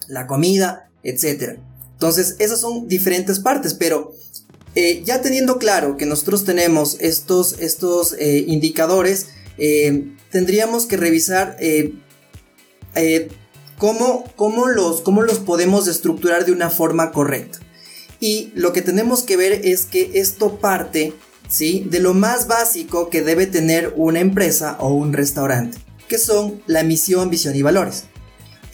la 0.07 0.27
comida, 0.27 0.89
etc. 1.05 1.59
Entonces, 1.93 2.35
esas 2.39 2.59
son 2.59 2.87
diferentes 2.87 3.39
partes, 3.39 3.73
pero 3.73 4.13
eh, 4.75 5.03
ya 5.05 5.21
teniendo 5.21 5.57
claro 5.57 5.95
que 5.95 6.05
nosotros 6.05 6.43
tenemos 6.43 6.97
estos, 6.99 7.59
estos 7.59 8.13
eh, 8.19 8.43
indicadores, 8.45 9.27
eh, 9.57 10.11
tendríamos 10.31 10.85
que 10.85 10.97
revisar 10.97 11.57
cómo, 13.77 14.25
cómo, 14.35 14.67
los, 14.67 14.99
cómo 14.99 15.21
los 15.21 15.39
podemos 15.39 15.87
estructurar 15.87 16.45
de 16.45 16.51
una 16.51 16.69
forma 16.69 17.11
correcta. 17.11 17.59
Y 18.19 18.51
lo 18.55 18.73
que 18.73 18.81
tenemos 18.81 19.23
que 19.23 19.37
ver 19.37 19.61
es 19.65 19.85
que 19.85 20.11
esto 20.15 20.57
parte 20.59 21.13
¿sí? 21.47 21.85
de 21.89 21.99
lo 21.99 22.13
más 22.13 22.47
básico 22.47 23.09
que 23.09 23.21
debe 23.21 23.47
tener 23.47 23.93
una 23.95 24.19
empresa 24.19 24.77
o 24.79 24.93
un 24.93 25.13
restaurante, 25.13 25.77
que 26.09 26.17
son 26.17 26.61
la 26.67 26.83
misión, 26.83 27.29
visión 27.29 27.55
y 27.55 27.61
valores. 27.61 28.05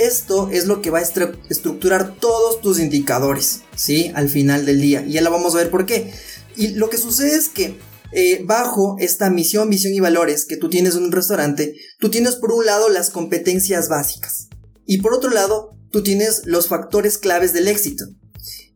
Esto 0.01 0.49
es 0.51 0.65
lo 0.65 0.81
que 0.81 0.89
va 0.89 0.97
a 0.97 1.03
estructurar 1.03 2.15
todos 2.15 2.59
tus 2.59 2.79
indicadores, 2.79 3.61
¿sí? 3.75 4.11
Al 4.15 4.29
final 4.29 4.65
del 4.65 4.81
día. 4.81 5.05
Y 5.05 5.11
ya 5.11 5.21
lo 5.21 5.29
vamos 5.29 5.53
a 5.53 5.59
ver 5.59 5.69
por 5.69 5.85
qué. 5.85 6.11
Y 6.55 6.69
lo 6.69 6.89
que 6.89 6.97
sucede 6.97 7.35
es 7.35 7.49
que 7.49 7.77
eh, 8.11 8.41
bajo 8.43 8.95
esta 8.99 9.29
misión, 9.29 9.69
visión 9.69 9.93
y 9.93 9.99
valores 9.99 10.45
que 10.45 10.57
tú 10.57 10.69
tienes 10.69 10.95
en 10.95 11.03
un 11.03 11.11
restaurante, 11.11 11.75
tú 11.99 12.09
tienes 12.09 12.35
por 12.35 12.51
un 12.51 12.65
lado 12.65 12.89
las 12.89 13.11
competencias 13.11 13.89
básicas. 13.89 14.47
Y 14.87 15.01
por 15.03 15.13
otro 15.13 15.29
lado, 15.29 15.77
tú 15.91 16.01
tienes 16.01 16.41
los 16.45 16.67
factores 16.67 17.19
claves 17.19 17.53
del 17.53 17.67
éxito. 17.67 18.05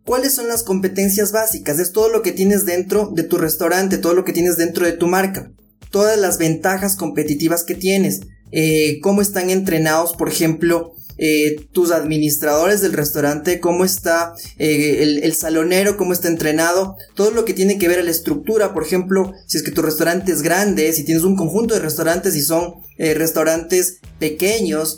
¿Cuáles 0.04 0.36
son 0.36 0.48
las 0.48 0.62
competencias 0.62 1.32
básicas? 1.32 1.80
Es 1.80 1.92
todo 1.92 2.10
lo 2.10 2.22
que 2.22 2.34
tienes 2.34 2.66
dentro 2.66 3.10
de 3.12 3.24
tu 3.24 3.40
restaurante, 3.40 3.98
todo 3.98 4.14
lo 4.14 4.26
que 4.26 4.34
tienes 4.34 4.58
dentro 4.58 4.86
de 4.86 4.94
tu 4.94 5.08
marca, 5.08 5.52
todas 5.90 6.20
las 6.20 6.38
ventajas 6.38 6.96
competitivas 6.96 7.64
que 7.64 7.74
tienes, 7.74 8.20
eh, 8.52 9.00
cómo 9.02 9.24
están 9.24 9.50
entrenados, 9.50 10.16
por 10.16 10.30
ejemplo, 10.30 10.92
eh, 11.18 11.68
tus 11.72 11.92
administradores 11.92 12.82
del 12.82 12.94
restaurante, 12.94 13.60
cómo 13.60 13.86
está 13.86 14.34
eh, 14.58 15.20
el, 15.24 15.34
salonero, 15.34 15.98
cómo 15.98 16.14
está 16.14 16.28
entrenado, 16.28 16.98
todo 17.14 17.32
lo 17.32 17.46
que 17.46 17.54
tiene 17.54 17.78
que 17.78 17.88
ver 17.88 18.00
a 18.00 18.04
la 18.04 18.12
estructura, 18.12 18.74
por 18.74 18.84
ejemplo, 18.84 19.34
si 19.46 19.58
es 19.58 19.64
que 19.64 19.72
tu 19.72 19.82
restaurante 19.82 20.32
es 20.32 20.42
grande, 20.42 20.92
si 20.94 21.04
tienes 21.04 21.24
un 21.24 21.36
conjunto 21.36 21.74
de 21.74 21.80
restaurantes 21.80 22.36
y 22.36 22.42
son 22.42 22.76
eh, 22.98 23.14
restaurantes 23.14 24.00
pequeños, 24.20 24.98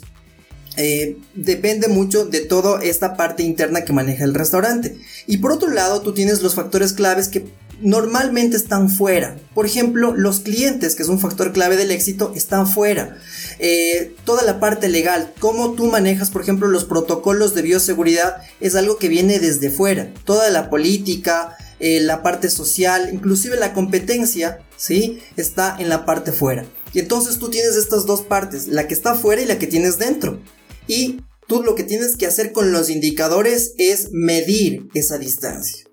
depende 1.34 1.88
mucho 1.88 2.24
de 2.24 2.38
toda 2.38 2.80
esta 2.84 3.16
parte 3.16 3.42
interna 3.42 3.84
que 3.84 3.92
maneja 3.92 4.22
el 4.22 4.32
restaurante. 4.32 4.96
Y 5.26 5.38
por 5.38 5.50
otro 5.50 5.72
lado, 5.72 6.02
tú 6.02 6.14
tienes 6.14 6.40
los 6.40 6.54
factores 6.54 6.92
claves 6.92 7.26
que 7.26 7.46
normalmente 7.80 8.56
están 8.56 8.90
fuera. 8.90 9.36
Por 9.54 9.66
ejemplo, 9.66 10.14
los 10.14 10.40
clientes, 10.40 10.94
que 10.94 11.02
es 11.02 11.08
un 11.08 11.20
factor 11.20 11.52
clave 11.52 11.76
del 11.76 11.90
éxito, 11.90 12.32
están 12.34 12.66
fuera. 12.66 13.18
Eh, 13.58 14.14
toda 14.24 14.42
la 14.42 14.60
parte 14.60 14.88
legal, 14.88 15.32
cómo 15.38 15.72
tú 15.72 15.86
manejas, 15.86 16.30
por 16.30 16.42
ejemplo, 16.42 16.68
los 16.68 16.84
protocolos 16.84 17.54
de 17.54 17.62
bioseguridad, 17.62 18.36
es 18.60 18.74
algo 18.74 18.98
que 18.98 19.08
viene 19.08 19.38
desde 19.38 19.70
fuera. 19.70 20.12
Toda 20.24 20.50
la 20.50 20.70
política, 20.70 21.56
eh, 21.80 22.00
la 22.00 22.22
parte 22.22 22.50
social, 22.50 23.10
inclusive 23.12 23.56
la 23.56 23.72
competencia, 23.72 24.58
¿sí? 24.76 25.20
Está 25.36 25.76
en 25.78 25.88
la 25.88 26.04
parte 26.04 26.32
fuera. 26.32 26.66
Y 26.92 27.00
entonces 27.00 27.38
tú 27.38 27.50
tienes 27.50 27.76
estas 27.76 28.06
dos 28.06 28.22
partes, 28.22 28.66
la 28.66 28.88
que 28.88 28.94
está 28.94 29.14
fuera 29.14 29.42
y 29.42 29.46
la 29.46 29.58
que 29.58 29.66
tienes 29.66 29.98
dentro. 29.98 30.40
Y 30.86 31.20
tú 31.46 31.62
lo 31.62 31.74
que 31.74 31.84
tienes 31.84 32.16
que 32.16 32.26
hacer 32.26 32.52
con 32.52 32.72
los 32.72 32.90
indicadores 32.90 33.74
es 33.78 34.08
medir 34.12 34.88
esa 34.94 35.18
distancia. 35.18 35.84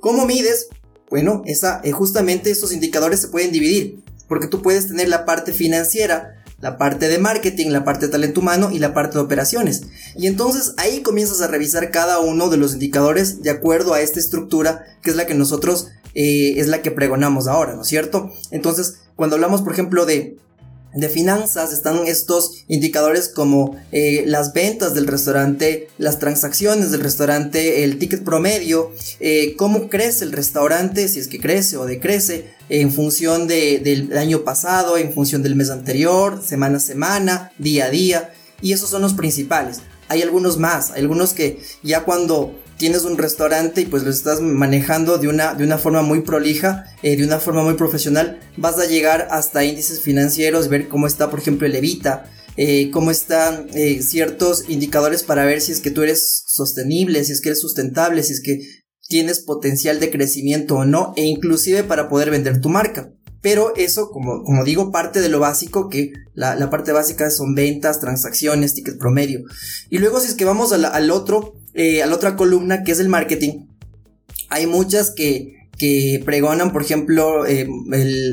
¿Cómo 0.00 0.26
mides? 0.26 0.68
Bueno, 1.10 1.42
esa, 1.46 1.80
eh, 1.84 1.92
justamente 1.92 2.50
estos 2.50 2.72
indicadores 2.72 3.20
se 3.20 3.28
pueden 3.28 3.52
dividir, 3.52 4.00
porque 4.28 4.46
tú 4.46 4.62
puedes 4.62 4.88
tener 4.88 5.08
la 5.08 5.24
parte 5.24 5.52
financiera, 5.52 6.42
la 6.60 6.76
parte 6.76 7.08
de 7.08 7.18
marketing, 7.18 7.68
la 7.70 7.84
parte 7.84 8.06
de 8.06 8.12
talento 8.12 8.40
humano 8.40 8.70
y 8.72 8.78
la 8.78 8.92
parte 8.92 9.14
de 9.14 9.24
operaciones. 9.24 9.82
Y 10.16 10.26
entonces 10.26 10.74
ahí 10.76 11.02
comienzas 11.02 11.40
a 11.40 11.46
revisar 11.46 11.90
cada 11.90 12.18
uno 12.18 12.50
de 12.50 12.56
los 12.56 12.74
indicadores 12.74 13.42
de 13.42 13.50
acuerdo 13.50 13.94
a 13.94 14.00
esta 14.00 14.18
estructura 14.18 14.84
que 15.02 15.10
es 15.10 15.16
la 15.16 15.26
que 15.26 15.34
nosotros 15.34 15.88
eh, 16.14 16.58
es 16.58 16.66
la 16.66 16.82
que 16.82 16.90
pregonamos 16.90 17.46
ahora, 17.46 17.74
¿no 17.74 17.82
es 17.82 17.88
cierto? 17.88 18.32
Entonces, 18.50 18.98
cuando 19.14 19.36
hablamos, 19.36 19.62
por 19.62 19.72
ejemplo, 19.72 20.04
de 20.04 20.36
de 20.94 21.08
finanzas 21.08 21.72
están 21.72 22.06
estos 22.06 22.64
indicadores 22.66 23.28
como 23.28 23.76
eh, 23.92 24.24
las 24.26 24.52
ventas 24.52 24.94
del 24.94 25.06
restaurante, 25.06 25.88
las 25.98 26.18
transacciones 26.18 26.90
del 26.90 27.00
restaurante, 27.00 27.84
el 27.84 27.98
ticket 27.98 28.24
promedio, 28.24 28.90
eh, 29.20 29.54
cómo 29.56 29.88
crece 29.88 30.24
el 30.24 30.32
restaurante, 30.32 31.08
si 31.08 31.20
es 31.20 31.28
que 31.28 31.40
crece 31.40 31.76
o 31.76 31.84
decrece 31.84 32.54
en 32.68 32.92
función 32.92 33.48
del 33.48 34.16
año 34.16 34.44
pasado, 34.44 34.96
en 34.96 35.12
función 35.12 35.42
del 35.42 35.56
mes 35.56 35.70
anterior, 35.70 36.42
semana 36.44 36.78
a 36.78 36.80
semana, 36.80 37.52
día 37.58 37.86
a 37.86 37.90
día, 37.90 38.32
y 38.60 38.72
esos 38.72 38.90
son 38.90 39.02
los 39.02 39.14
principales. 39.14 39.80
Hay 40.08 40.22
algunos 40.22 40.58
más, 40.58 40.90
hay 40.90 41.02
algunos 41.02 41.34
que 41.34 41.60
ya 41.82 42.04
cuando 42.04 42.54
tienes 42.78 43.04
un 43.04 43.18
restaurante 43.18 43.82
y 43.82 43.86
pues 43.86 44.04
lo 44.04 44.10
estás 44.10 44.40
manejando 44.40 45.18
de 45.18 45.28
una, 45.28 45.54
de 45.54 45.64
una 45.64 45.78
forma 45.78 46.02
muy 46.02 46.22
prolija, 46.22 46.84
eh, 47.02 47.16
de 47.16 47.24
una 47.24 47.40
forma 47.40 47.62
muy 47.64 47.74
profesional, 47.74 48.40
vas 48.56 48.78
a 48.78 48.86
llegar 48.86 49.28
hasta 49.30 49.64
índices 49.64 50.00
financieros, 50.00 50.68
ver 50.68 50.88
cómo 50.88 51.06
está, 51.06 51.28
por 51.28 51.40
ejemplo, 51.40 51.66
el 51.66 51.74
Evita, 51.74 52.30
eh, 52.56 52.90
cómo 52.90 53.10
están 53.10 53.66
eh, 53.74 54.00
ciertos 54.02 54.68
indicadores 54.68 55.24
para 55.24 55.44
ver 55.44 55.60
si 55.60 55.72
es 55.72 55.80
que 55.80 55.90
tú 55.90 56.02
eres 56.02 56.44
sostenible, 56.46 57.22
si 57.24 57.32
es 57.32 57.40
que 57.40 57.50
eres 57.50 57.60
sustentable, 57.60 58.22
si 58.22 58.32
es 58.32 58.40
que 58.40 58.60
tienes 59.08 59.40
potencial 59.40 60.00
de 60.00 60.10
crecimiento 60.10 60.76
o 60.76 60.84
no, 60.84 61.12
e 61.16 61.24
inclusive 61.24 61.82
para 61.82 62.08
poder 62.08 62.30
vender 62.30 62.60
tu 62.60 62.68
marca. 62.68 63.12
Pero 63.40 63.74
eso, 63.76 64.10
como, 64.10 64.42
como 64.42 64.64
digo, 64.64 64.90
parte 64.90 65.20
de 65.20 65.28
lo 65.28 65.38
básico, 65.38 65.88
que 65.88 66.12
la, 66.34 66.70
parte 66.70 66.92
básica 66.92 67.30
son 67.30 67.54
ventas, 67.54 68.00
transacciones, 68.00 68.74
ticket 68.74 68.98
promedio. 68.98 69.40
Y 69.88 69.98
luego 69.98 70.20
si 70.20 70.26
es 70.26 70.34
que 70.34 70.44
vamos 70.44 70.72
al 70.72 71.10
otro, 71.12 71.57
eh, 71.78 72.02
a 72.02 72.06
la 72.06 72.16
otra 72.16 72.36
columna 72.36 72.84
que 72.84 72.92
es 72.92 73.00
el 73.00 73.08
marketing, 73.08 73.66
hay 74.50 74.66
muchas 74.66 75.10
que, 75.10 75.58
que 75.78 76.20
pregonan, 76.24 76.72
por 76.72 76.82
ejemplo, 76.82 77.46
eh, 77.46 77.68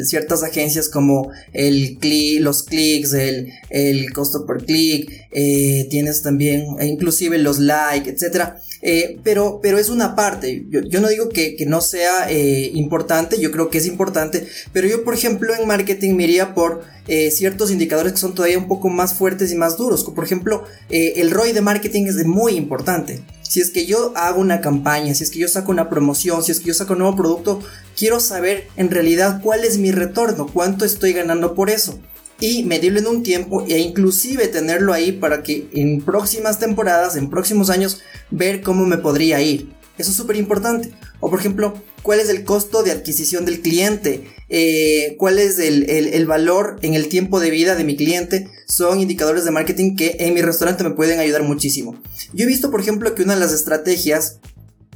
ciertas 0.03 0.43
agencias 0.43 0.89
como 0.89 1.31
el 1.53 1.97
los 2.39 2.63
clics, 2.63 3.13
el, 3.13 3.53
el 3.69 4.11
costo 4.11 4.45
por 4.45 4.65
clic, 4.65 5.11
eh, 5.31 5.87
tienes 5.89 6.23
también, 6.23 6.65
e 6.79 6.87
inclusive 6.87 7.37
los 7.37 7.59
likes, 7.59 8.09
etcétera. 8.09 8.57
Eh, 8.81 9.19
pero, 9.23 9.59
pero 9.61 9.77
es 9.77 9.89
una 9.89 10.15
parte. 10.15 10.65
Yo, 10.69 11.01
no 11.01 11.07
digo 11.07 11.29
que, 11.29 11.55
no 11.67 11.81
sea 11.81 12.31
importante, 12.31 13.39
yo 13.39 13.51
creo 13.51 13.69
que 13.69 13.77
es 13.77 13.85
importante. 13.85 14.47
Pero 14.73 14.87
yo, 14.87 15.03
por 15.03 15.13
ejemplo, 15.13 15.53
en 15.55 15.67
marketing 15.67 16.15
me 16.15 16.45
por 16.53 16.83
ciertos 17.31 17.71
indicadores 17.71 18.13
que 18.13 18.19
son 18.19 18.33
todavía 18.33 18.57
un 18.57 18.67
poco 18.67 18.89
más 18.89 19.13
fuertes 19.13 19.51
y 19.51 19.55
más 19.55 19.77
duros. 19.77 20.03
Por 20.03 20.23
ejemplo, 20.23 20.63
el 20.89 21.31
ROI 21.31 21.53
de 21.53 21.61
marketing 21.61 22.05
es 22.07 22.23
muy 22.25 22.53
importante. 22.53 23.21
Si 23.47 23.61
es 23.61 23.69
que 23.69 23.85
yo 23.85 24.11
hago 24.15 24.41
una 24.41 24.59
campaña, 24.59 25.13
si 25.13 25.23
es 25.23 25.29
que 25.29 25.39
yo 25.39 25.47
saco 25.47 25.71
una 25.71 25.89
promoción, 25.89 26.43
si 26.43 26.51
es 26.51 26.59
que 26.59 26.67
yo 26.67 26.73
saco 26.73 26.93
un 26.93 26.99
nuevo 26.99 27.15
producto, 27.15 27.59
quiero 27.95 28.19
saber 28.19 28.67
en 28.75 28.89
realidad 28.89 29.39
cuál 29.41 29.63
es 29.63 29.77
mi 29.77 29.91
retorno, 29.91 30.47
cuánto 30.47 30.83
estoy 30.83 31.13
ganando 31.13 31.53
por 31.53 31.69
eso 31.69 31.99
y 32.39 32.63
medirlo 32.63 32.99
en 32.99 33.07
un 33.07 33.23
tiempo 33.23 33.63
e 33.67 33.79
inclusive 33.79 34.47
tenerlo 34.47 34.93
ahí 34.93 35.11
para 35.11 35.43
que 35.43 35.69
en 35.73 36.01
próximas 36.01 36.59
temporadas, 36.59 37.15
en 37.15 37.29
próximos 37.29 37.69
años, 37.69 38.01
ver 38.31 38.61
cómo 38.61 38.85
me 38.85 38.97
podría 38.97 39.41
ir. 39.41 39.73
Eso 39.97 40.11
es 40.11 40.17
súper 40.17 40.35
importante. 40.35 40.91
O 41.19 41.29
por 41.29 41.39
ejemplo, 41.39 41.75
cuál 42.05 42.19
es 42.19 42.29
el 42.29 42.43
costo 42.43 42.83
de 42.83 42.91
adquisición 42.91 43.45
del 43.45 43.62
cliente, 43.62 44.27
eh, 44.47 45.15
cuál 45.17 45.39
es 45.39 45.57
el, 45.57 45.89
el, 45.89 46.25
valor 46.27 46.77
en 46.83 46.93
el 46.93 47.07
tiempo 47.07 47.39
de 47.39 47.50
vida 47.50 47.74
de 47.74 47.83
mi 47.83 47.97
cliente, 47.97 48.47
son 48.67 49.00
indicadores 49.00 49.43
de 49.43 49.50
marketing 49.50 49.95
que 49.95 50.17
en 50.19 50.35
mi 50.35 50.43
restaurante 50.43 50.83
me 50.83 50.91
pueden 50.91 51.19
ayudar 51.19 51.41
muchísimo. 51.41 52.00
Yo 52.31 52.43
he 52.43 52.47
visto, 52.47 52.69
por 52.69 52.79
ejemplo, 52.79 53.15
que 53.15 53.24
una 53.24 53.33
de 53.33 53.39
las 53.39 53.53
estrategias 53.53 54.38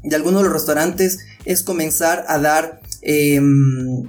de 0.04 0.16
algunos 0.16 0.42
de 0.42 0.50
los 0.50 0.54
restaurantes 0.54 1.18
es 1.46 1.64
comenzar 1.64 2.26
a 2.28 2.38
dar... 2.38 2.80
Em, 3.02 4.04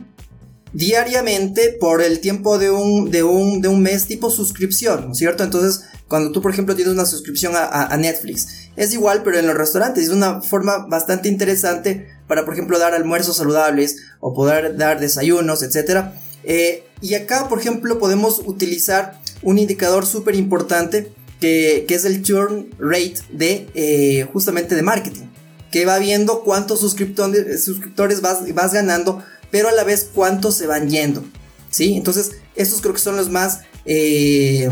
diariamente 0.73 1.77
por 1.81 2.01
el 2.01 2.21
tiempo 2.21 2.57
de 2.57 2.71
un, 2.71 3.11
de 3.11 3.25
un, 3.25 3.61
de 3.61 3.67
un 3.67 3.83
mes 3.83 4.07
tipo 4.07 4.31
suscripción, 4.31 5.07
¿no 5.07 5.13
es 5.13 5.19
cierto? 5.19 5.43
Entonces, 5.43 5.85
cuando 6.07 6.33
tú, 6.33 6.43
por 6.43 6.53
ejemplo, 6.53 6.77
tienes 6.77 6.95
una 6.95 7.07
suscripción 7.07 7.55
a, 7.57 7.97
Netflix, 7.97 8.71
es 8.77 8.93
igual, 8.93 9.23
pero 9.23 9.39
en 9.39 9.47
los 9.47 9.57
restaurantes, 9.57 10.05
es 10.05 10.11
una 10.11 10.43
forma 10.43 10.87
bastante 10.89 11.29
interesante 11.29 12.09
para, 12.31 12.47
por 12.47 12.55
ejemplo, 12.55 12.79
dar 12.79 12.95
almuerzos 12.95 13.37
saludables 13.37 13.97
o 14.21 14.33
poder 14.33 14.79
dar 14.79 15.01
desayunos, 15.01 15.63
etc. 15.63 16.13
Eh, 16.45 16.85
y 17.03 17.13
acá, 17.13 17.49
por 17.51 17.61
ejemplo, 17.61 17.99
podemos 17.99 18.41
utilizar 18.47 19.21
un 19.43 19.59
indicador 19.59 20.07
súper 20.07 20.37
importante 20.37 21.13
que, 21.41 21.85
es 21.87 22.05
el 22.07 22.23
churn 22.23 22.71
rate 22.79 23.17
de 23.31 23.69
eh, 23.75 24.27
justamente 24.33 24.75
de 24.75 24.83
marketing, 24.83 25.27
que 25.71 25.85
va 25.85 25.99
viendo 25.99 26.43
cuántos 26.43 26.81
suscriptores, 26.81 27.63
suscriptores 27.63 28.23
vas, 28.23 28.55
vas 28.55 28.73
ganando 28.73 29.23
pero 29.51 29.69
a 29.69 29.73
la 29.73 29.85
vez 29.85 30.09
cuántos 30.15 30.55
se 30.55 30.67
van 30.67 30.89
yendo. 30.89 31.25
¿Sí? 31.71 31.95
Entonces, 31.95 32.33
estos 32.57 32.81
creo 32.81 32.95
que 32.95 33.01
son 33.01 33.17
los 33.17 33.31
más 33.31 33.61
eh, 33.85 34.69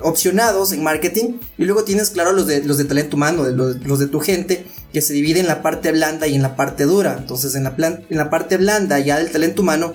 opcionados 0.00 0.72
en 0.72 0.82
marketing. 0.82 1.38
Y 1.58 1.64
luego 1.64 1.84
tienes, 1.84 2.10
claro, 2.10 2.32
los 2.32 2.46
de, 2.46 2.62
los 2.64 2.78
de 2.78 2.84
talento 2.84 3.16
humano, 3.16 3.44
los, 3.44 3.98
de 3.98 4.06
tu 4.06 4.20
gente, 4.20 4.66
que 4.92 5.00
se 5.00 5.12
dividen 5.12 5.42
en 5.42 5.48
la 5.48 5.62
parte 5.62 5.92
blanda 5.92 6.26
y 6.26 6.34
en 6.34 6.42
la 6.42 6.56
parte 6.56 6.84
dura. 6.84 7.16
Entonces, 7.18 7.54
en 7.54 7.64
la, 7.64 7.74
en 7.78 8.16
la 8.16 8.30
parte 8.30 8.56
blanda, 8.56 8.98
ya 8.98 9.18
del 9.18 9.30
talento 9.30 9.62
humano, 9.62 9.94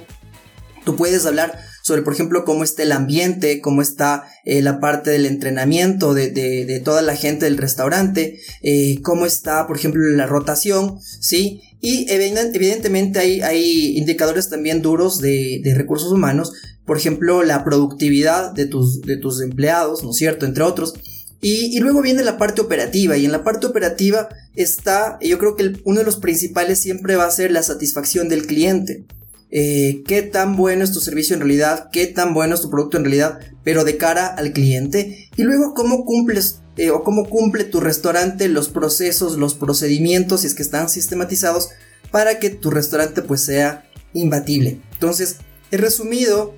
tú 0.86 0.96
puedes 0.96 1.26
hablar 1.26 1.60
sobre, 1.86 2.02
por 2.02 2.14
ejemplo, 2.14 2.46
cómo 2.46 2.64
está 2.64 2.82
el 2.82 2.92
ambiente, 2.92 3.62
cómo 3.62 3.84
está 3.84 4.24
eh, 4.44 4.64
la 4.64 4.80
parte 4.80 5.12
del 5.12 5.28
entrenamiento 5.28 6.16
de, 6.16 6.82
toda 6.84 7.04
la 7.04 7.16
gente 7.16 7.46
del 7.46 7.60
restaurante, 7.60 8.40
eh, 8.64 9.00
cómo 9.04 9.28
está, 9.28 9.68
por 9.68 9.78
ejemplo, 9.78 10.02
la 10.16 10.26
rotación, 10.26 10.98
¿sí? 11.20 11.62
Y 11.82 12.08
evidentemente 12.10 13.20
hay, 13.20 13.42
hay 13.42 13.98
indicadores 14.00 14.50
también 14.50 14.82
duros 14.82 15.20
de, 15.20 15.62
recursos 15.76 16.12
humanos, 16.12 16.54
por 16.88 16.98
ejemplo, 16.98 17.44
la 17.44 17.64
productividad 17.64 18.52
de 18.54 18.66
tus, 18.66 19.02
de 19.04 19.18
tus 19.18 19.40
empleados, 19.44 20.04
¿no 20.04 20.10
es 20.10 20.18
cierto?, 20.18 20.48
entre 20.48 20.64
otros. 20.64 20.96
Y, 21.42 21.80
luego 21.80 22.02
viene 22.02 22.24
la 22.24 22.38
parte 22.38 22.62
operativa, 22.62 23.18
y 23.18 23.26
en 23.26 23.32
la 23.32 23.44
parte 23.44 23.68
operativa 23.68 24.30
está, 24.56 25.20
yo 25.22 25.38
creo 25.38 25.56
que 25.56 25.74
uno 25.84 26.00
de 26.00 26.06
los 26.06 26.18
principales 26.18 26.80
siempre 26.80 27.16
va 27.16 27.26
a 27.26 27.32
ser 27.32 27.52
la 27.52 27.62
satisfacción 27.62 28.30
del 28.30 28.48
cliente. 28.48 29.06
Eh, 29.52 30.02
qué 30.08 30.24
tan 30.24 30.56
bueno 30.56 30.84
es 30.84 30.92
tu 30.92 31.00
servicio 31.00 31.36
en 31.36 31.42
realidad, 31.42 31.90
qué 31.92 32.08
tan 32.08 32.34
bueno 32.34 32.56
es 32.56 32.62
tu 32.62 32.72
producto 32.72 32.98
en 32.98 33.04
realidad, 33.04 33.40
pero 33.64 33.84
de 33.84 33.98
cara 33.98 34.28
al 34.28 34.54
cliente. 34.54 35.30
Y 35.36 35.44
luego 35.44 35.74
cómo 35.76 36.04
cumples 36.04 36.62
eh, 36.78 36.90
o 36.90 37.04
cómo 37.04 37.30
cumple 37.30 37.64
tu 37.64 37.80
restaurante 37.80 38.50
los 38.50 38.68
procesos, 38.68 39.38
los 39.38 39.54
procedimientos, 39.54 40.42
si 40.42 40.48
es 40.48 40.56
que 40.56 40.64
están 40.64 40.90
sistematizados, 40.90 41.70
para 42.12 42.40
que 42.40 42.50
tu 42.50 42.70
restaurante 42.70 43.22
pues 43.22 43.42
sea 43.42 43.90
imbatible. 44.14 44.82
Entonces, 44.94 45.38
he 45.72 45.78
resumido 45.78 46.56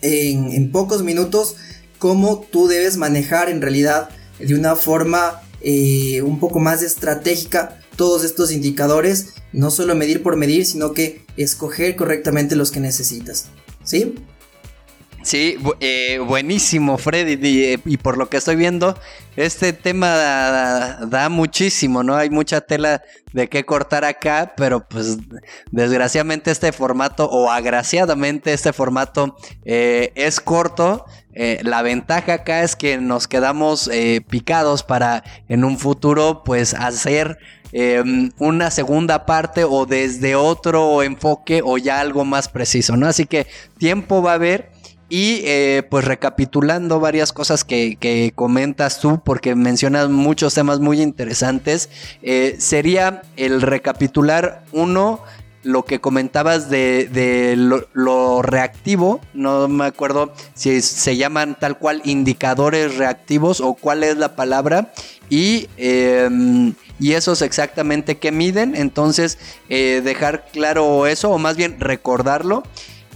en, 0.00 0.72
pocos 0.72 1.02
minutos 1.04 1.56
cómo 2.02 2.40
tú 2.50 2.66
debes 2.66 2.96
manejar 2.96 3.48
en 3.48 3.62
realidad 3.62 4.08
de 4.40 4.56
una 4.56 4.74
forma 4.74 5.40
eh, 5.60 6.20
un 6.22 6.40
poco 6.40 6.58
más 6.58 6.82
estratégica 6.82 7.80
todos 7.94 8.24
estos 8.24 8.50
indicadores, 8.50 9.34
no 9.52 9.70
solo 9.70 9.94
medir 9.94 10.20
por 10.20 10.34
medir, 10.34 10.66
sino 10.66 10.94
que 10.94 11.24
escoger 11.36 11.94
correctamente 11.94 12.56
los 12.56 12.72
que 12.72 12.80
necesitas. 12.80 13.50
¿Sí? 13.84 14.16
Sí, 15.22 15.56
eh, 15.78 16.18
buenísimo, 16.18 16.98
Freddy. 16.98 17.78
Y, 17.84 17.96
por 17.98 18.18
lo 18.18 18.28
que 18.28 18.38
estoy 18.38 18.56
viendo, 18.56 18.98
este 19.36 19.72
tema 19.72 20.08
da, 21.06 21.28
muchísimo, 21.28 22.02
¿no? 22.02 22.16
Hay 22.16 22.28
mucha 22.28 22.60
tela 22.60 23.02
de 23.32 23.48
qué 23.48 23.64
cortar 23.64 24.04
acá, 24.04 24.54
pero 24.56 24.86
pues 24.88 25.18
desgraciadamente 25.70 26.50
este 26.50 26.72
formato, 26.72 27.30
o 27.30 27.50
agraciadamente 27.50 28.52
este 28.52 28.72
formato, 28.72 29.36
eh, 29.64 30.12
es 30.16 30.40
corto. 30.40 31.04
Eh, 31.34 31.60
la 31.62 31.82
ventaja 31.82 32.34
acá 32.34 32.62
es 32.62 32.76
que 32.76 32.98
nos 32.98 33.28
quedamos 33.28 33.90
picados 34.28 34.82
para 34.82 35.24
en 35.48 35.64
un 35.64 35.78
futuro, 35.78 36.42
pues 36.44 36.74
hacer 36.74 37.38
em, 37.72 38.30
una 38.38 38.70
segunda 38.70 39.24
parte 39.26 39.64
o 39.64 39.86
desde 39.86 40.36
otro 40.36 41.02
enfoque 41.02 41.62
o 41.64 41.78
ya 41.78 42.00
algo 42.00 42.24
más 42.24 42.48
preciso, 42.48 42.96
¿no? 42.96 43.06
Así 43.06 43.26
que 43.26 43.46
tiempo 43.78 44.22
va 44.22 44.32
a 44.32 44.34
haber. 44.34 44.70
Y 45.14 45.42
eh, 45.44 45.82
pues 45.90 46.06
recapitulando 46.06 46.98
varias 46.98 47.34
cosas 47.34 47.64
que, 47.64 48.32
comentas 48.34 48.98
tú, 48.98 49.20
porque 49.22 49.54
mencionas 49.54 50.08
muchos 50.08 50.54
temas 50.54 50.80
muy 50.80 51.02
interesantes, 51.02 51.90
eh, 52.22 52.56
sería 52.58 53.20
el 53.36 53.60
recapitular 53.60 54.64
uno, 54.72 55.20
lo 55.62 55.84
que 55.84 56.00
comentabas 56.00 56.68
de, 56.68 57.54
lo, 57.56 58.42
reactivo, 58.42 59.20
no 59.34 59.68
me 59.68 59.84
acuerdo 59.84 60.32
si 60.54 60.80
se 60.82 61.16
llaman 61.16 61.56
tal 61.58 61.78
cual 61.78 62.02
indicadores 62.04 62.96
reactivos 62.96 63.60
o 63.60 63.74
cuál 63.74 64.02
es 64.02 64.16
la 64.16 64.34
palabra, 64.34 64.92
y, 65.30 65.68
em, 65.76 66.74
y 66.98 67.12
esos 67.12 67.42
exactamente 67.42 68.18
qué 68.18 68.32
miden, 68.32 68.74
entonces 68.74 69.38
eh, 69.68 70.02
dejar 70.04 70.46
claro 70.52 71.06
eso, 71.06 71.30
o 71.30 71.38
más 71.38 71.56
bien 71.56 71.80
recordarlo. 71.80 72.62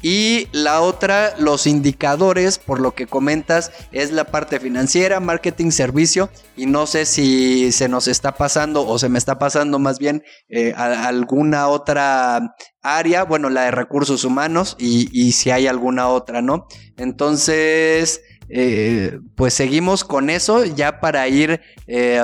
Y 0.03 0.49
la 0.53 0.81
otra, 0.81 1.35
los 1.39 1.67
indicadores, 1.67 2.59
por 2.59 2.81
lo 2.81 2.95
que 2.95 3.07
comentas, 3.07 3.73
es 3.93 4.13
la 4.13 4.25
parte 4.25 4.61
financiera, 4.61 5.21
marketing, 5.21 5.71
servicio. 5.71 6.31
Y 6.57 6.67
no 6.67 6.87
sé 6.87 7.07
si 7.07 7.73
se 7.73 7.89
nos 7.89 8.09
está 8.09 8.33
pasando 8.37 8.87
o 8.87 8.99
se 8.99 9.09
me 9.09 9.19
está 9.19 9.39
pasando 9.39 9.79
más 9.79 9.99
bien 9.99 10.23
eh, 10.49 10.75
alguna 10.77 11.69
otra 11.69 12.55
área, 12.83 13.25
bueno, 13.25 13.51
la 13.51 13.63
de 13.63 13.71
recursos 13.73 14.25
humanos 14.25 14.77
y 14.79 15.33
si 15.33 15.51
hay 15.51 15.67
alguna 15.67 16.09
otra, 16.09 16.41
¿no? 16.41 16.67
Entonces, 16.97 18.23
eh, 18.49 19.19
pues 19.35 19.55
seguimos 19.55 20.05
con 20.05 20.31
eso 20.31 20.65
ya 20.65 21.01
para 21.01 21.27
ir 21.29 21.61
eh, 21.89 22.23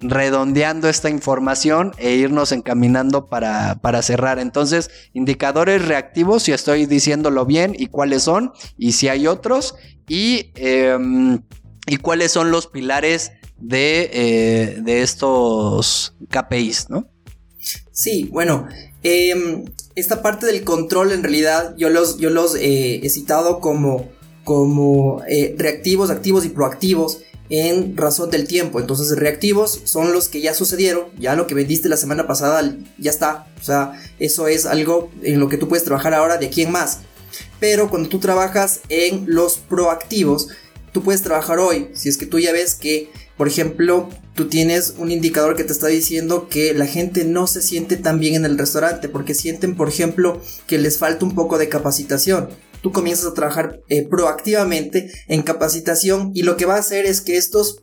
redondeando 0.00 0.88
esta 0.88 1.10
información 1.10 1.92
e 1.98 2.14
irnos 2.14 2.52
encaminando 2.52 3.26
para, 3.26 3.80
para, 3.80 4.02
cerrar. 4.02 4.38
Entonces, 4.38 4.90
indicadores 5.14 5.84
reactivos, 5.86 6.44
si 6.44 6.52
estoy 6.52 6.86
diciéndolo 6.86 7.44
bien, 7.44 7.74
y 7.76 7.86
cuáles 7.86 8.22
son, 8.22 8.52
y 8.78 8.92
si 8.92 9.08
hay 9.08 9.26
otros, 9.26 9.74
y, 10.08 10.52
em, 10.54 11.42
y 11.86 11.96
cuáles 11.96 12.30
son 12.30 12.50
los 12.50 12.68
pilares 12.68 13.32
de, 13.58 14.10
eh, 14.12 14.78
de 14.80 15.02
estos 15.02 16.14
KPIs, 16.30 16.90
¿no? 16.90 17.08
Sí, 17.90 18.28
bueno, 18.32 18.68
em, 19.02 19.64
esta 19.96 20.22
parte 20.22 20.46
del 20.46 20.64
control 20.64 21.12
en 21.12 21.22
realidad 21.22 21.74
yo 21.76 21.88
los, 21.88 22.18
yo 22.18 22.30
los 22.30 22.56
he 22.56 23.08
citado 23.08 23.60
como 23.60 24.08
como 24.44 25.22
eh, 25.26 25.54
reactivos, 25.58 26.10
activos 26.10 26.44
y 26.44 26.50
proactivos 26.50 27.20
en 27.50 27.96
razón 27.96 28.30
del 28.30 28.46
tiempo. 28.46 28.80
Entonces, 28.80 29.16
reactivos 29.16 29.82
son 29.84 30.12
los 30.12 30.28
que 30.28 30.40
ya 30.40 30.54
sucedieron, 30.54 31.06
ya 31.18 31.34
lo 31.34 31.46
que 31.46 31.54
vendiste 31.54 31.88
la 31.88 31.96
semana 31.96 32.26
pasada 32.26 32.76
ya 32.98 33.10
está. 33.10 33.46
O 33.60 33.64
sea, 33.64 34.00
eso 34.18 34.48
es 34.48 34.66
algo 34.66 35.10
en 35.22 35.40
lo 35.40 35.48
que 35.48 35.56
tú 35.56 35.68
puedes 35.68 35.84
trabajar 35.84 36.14
ahora 36.14 36.36
de 36.36 36.46
aquí 36.46 36.62
en 36.62 36.72
más. 36.72 37.00
Pero 37.60 37.88
cuando 37.90 38.08
tú 38.08 38.18
trabajas 38.18 38.80
en 38.88 39.24
los 39.26 39.56
proactivos, 39.58 40.48
tú 40.92 41.02
puedes 41.02 41.22
trabajar 41.22 41.58
hoy. 41.58 41.88
Si 41.94 42.08
es 42.08 42.16
que 42.16 42.26
tú 42.26 42.38
ya 42.38 42.52
ves 42.52 42.74
que, 42.74 43.10
por 43.36 43.48
ejemplo, 43.48 44.08
tú 44.34 44.48
tienes 44.48 44.94
un 44.98 45.10
indicador 45.10 45.56
que 45.56 45.64
te 45.64 45.72
está 45.72 45.88
diciendo 45.88 46.48
que 46.48 46.72
la 46.74 46.86
gente 46.86 47.24
no 47.24 47.46
se 47.46 47.62
siente 47.62 47.96
tan 47.96 48.20
bien 48.20 48.36
en 48.36 48.44
el 48.44 48.58
restaurante 48.58 49.08
porque 49.08 49.34
sienten, 49.34 49.76
por 49.76 49.88
ejemplo, 49.88 50.40
que 50.66 50.78
les 50.78 50.98
falta 50.98 51.24
un 51.24 51.34
poco 51.34 51.58
de 51.58 51.68
capacitación 51.68 52.48
tú 52.84 52.92
comienzas 52.92 53.24
a 53.24 53.32
trabajar 53.32 53.80
eh, 53.88 54.06
proactivamente 54.06 55.10
en 55.26 55.40
capacitación 55.40 56.32
y 56.34 56.42
lo 56.42 56.58
que 56.58 56.66
va 56.66 56.76
a 56.76 56.80
hacer 56.80 57.06
es 57.06 57.22
que 57.22 57.38
estos 57.38 57.82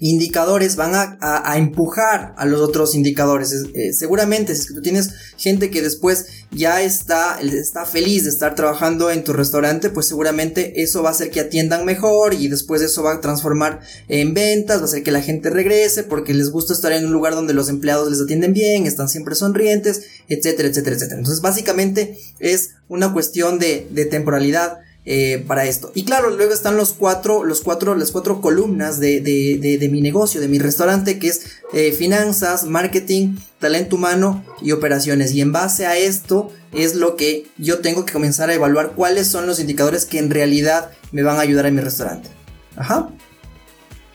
indicadores 0.00 0.76
van 0.76 0.92
a, 0.94 1.56
empujar 1.56 2.34
a 2.36 2.44
los 2.44 2.60
otros 2.60 2.94
indicadores. 2.94 3.52
Eh, 3.74 3.92
seguramente, 3.92 4.54
si 4.54 4.60
es 4.60 4.68
que 4.68 4.74
tú 4.74 4.82
tienes 4.82 5.10
gente 5.36 5.70
que 5.70 5.82
después 5.82 6.26
ya 6.50 6.82
está, 6.82 7.38
está 7.40 7.84
feliz 7.84 8.24
de 8.24 8.30
estar 8.30 8.54
trabajando 8.54 9.10
en 9.10 9.24
tu 9.24 9.32
restaurante, 9.32 9.90
pues 9.90 10.06
seguramente 10.06 10.82
eso 10.82 11.02
va 11.02 11.10
a 11.10 11.12
hacer 11.12 11.30
que 11.30 11.40
atiendan 11.40 11.84
mejor 11.84 12.34
y 12.34 12.48
después 12.48 12.82
eso 12.82 13.02
va 13.02 13.14
a 13.14 13.20
transformar 13.20 13.80
en 14.08 14.34
ventas, 14.34 14.78
va 14.78 14.82
a 14.82 14.84
hacer 14.86 15.02
que 15.02 15.10
la 15.10 15.22
gente 15.22 15.50
regrese 15.50 16.02
porque 16.02 16.34
les 16.34 16.50
gusta 16.50 16.72
estar 16.72 16.92
en 16.92 17.06
un 17.06 17.12
lugar 17.12 17.34
donde 17.34 17.54
los 17.54 17.68
empleados 17.68 18.10
les 18.10 18.20
atienden 18.20 18.52
bien, 18.52 18.86
están 18.86 19.08
siempre 19.08 19.34
sonrientes, 19.34 20.02
etcétera, 20.28 20.68
etcétera, 20.68 20.96
etcétera. 20.96 21.18
Entonces, 21.18 21.42
básicamente 21.42 22.18
es 22.38 22.70
una 22.88 23.12
cuestión 23.12 23.58
de, 23.58 23.86
de 23.90 24.04
temporalidad. 24.06 24.78
Eh, 25.08 25.44
para 25.46 25.66
esto. 25.66 25.92
Y 25.94 26.04
claro, 26.04 26.30
luego 26.30 26.52
están 26.52 26.76
los 26.76 26.92
cuatro, 26.92 27.44
los 27.44 27.60
cuatro, 27.60 27.94
las 27.94 28.10
cuatro 28.10 28.40
columnas 28.40 28.98
de, 28.98 29.20
de, 29.20 29.78
de, 29.78 29.88
mi 29.88 30.00
negocio, 30.00 30.40
de 30.40 30.48
mi 30.48 30.58
restaurante, 30.58 31.20
que 31.20 31.28
es 31.28 31.60
eh, 31.72 31.92
finanzas, 31.92 32.64
marketing, 32.64 33.36
talento 33.60 33.94
humano 33.94 34.44
y 34.60 34.72
operaciones. 34.72 35.32
Y 35.32 35.42
en 35.42 35.52
base 35.52 35.86
a 35.86 35.96
esto 35.96 36.50
es 36.72 36.96
lo 36.96 37.14
que 37.14 37.46
yo 37.56 37.78
tengo 37.78 38.04
que 38.04 38.12
comenzar 38.12 38.50
a 38.50 38.54
evaluar 38.54 38.94
cuáles 38.96 39.28
son 39.28 39.46
los 39.46 39.60
indicadores 39.60 40.06
que 40.06 40.18
en 40.18 40.28
realidad 40.28 40.90
me 41.12 41.22
van 41.22 41.36
a 41.36 41.42
ayudar 41.42 41.66
en 41.66 41.76
mi 41.76 41.82
restaurante. 41.82 42.28
Ajá. 42.74 43.08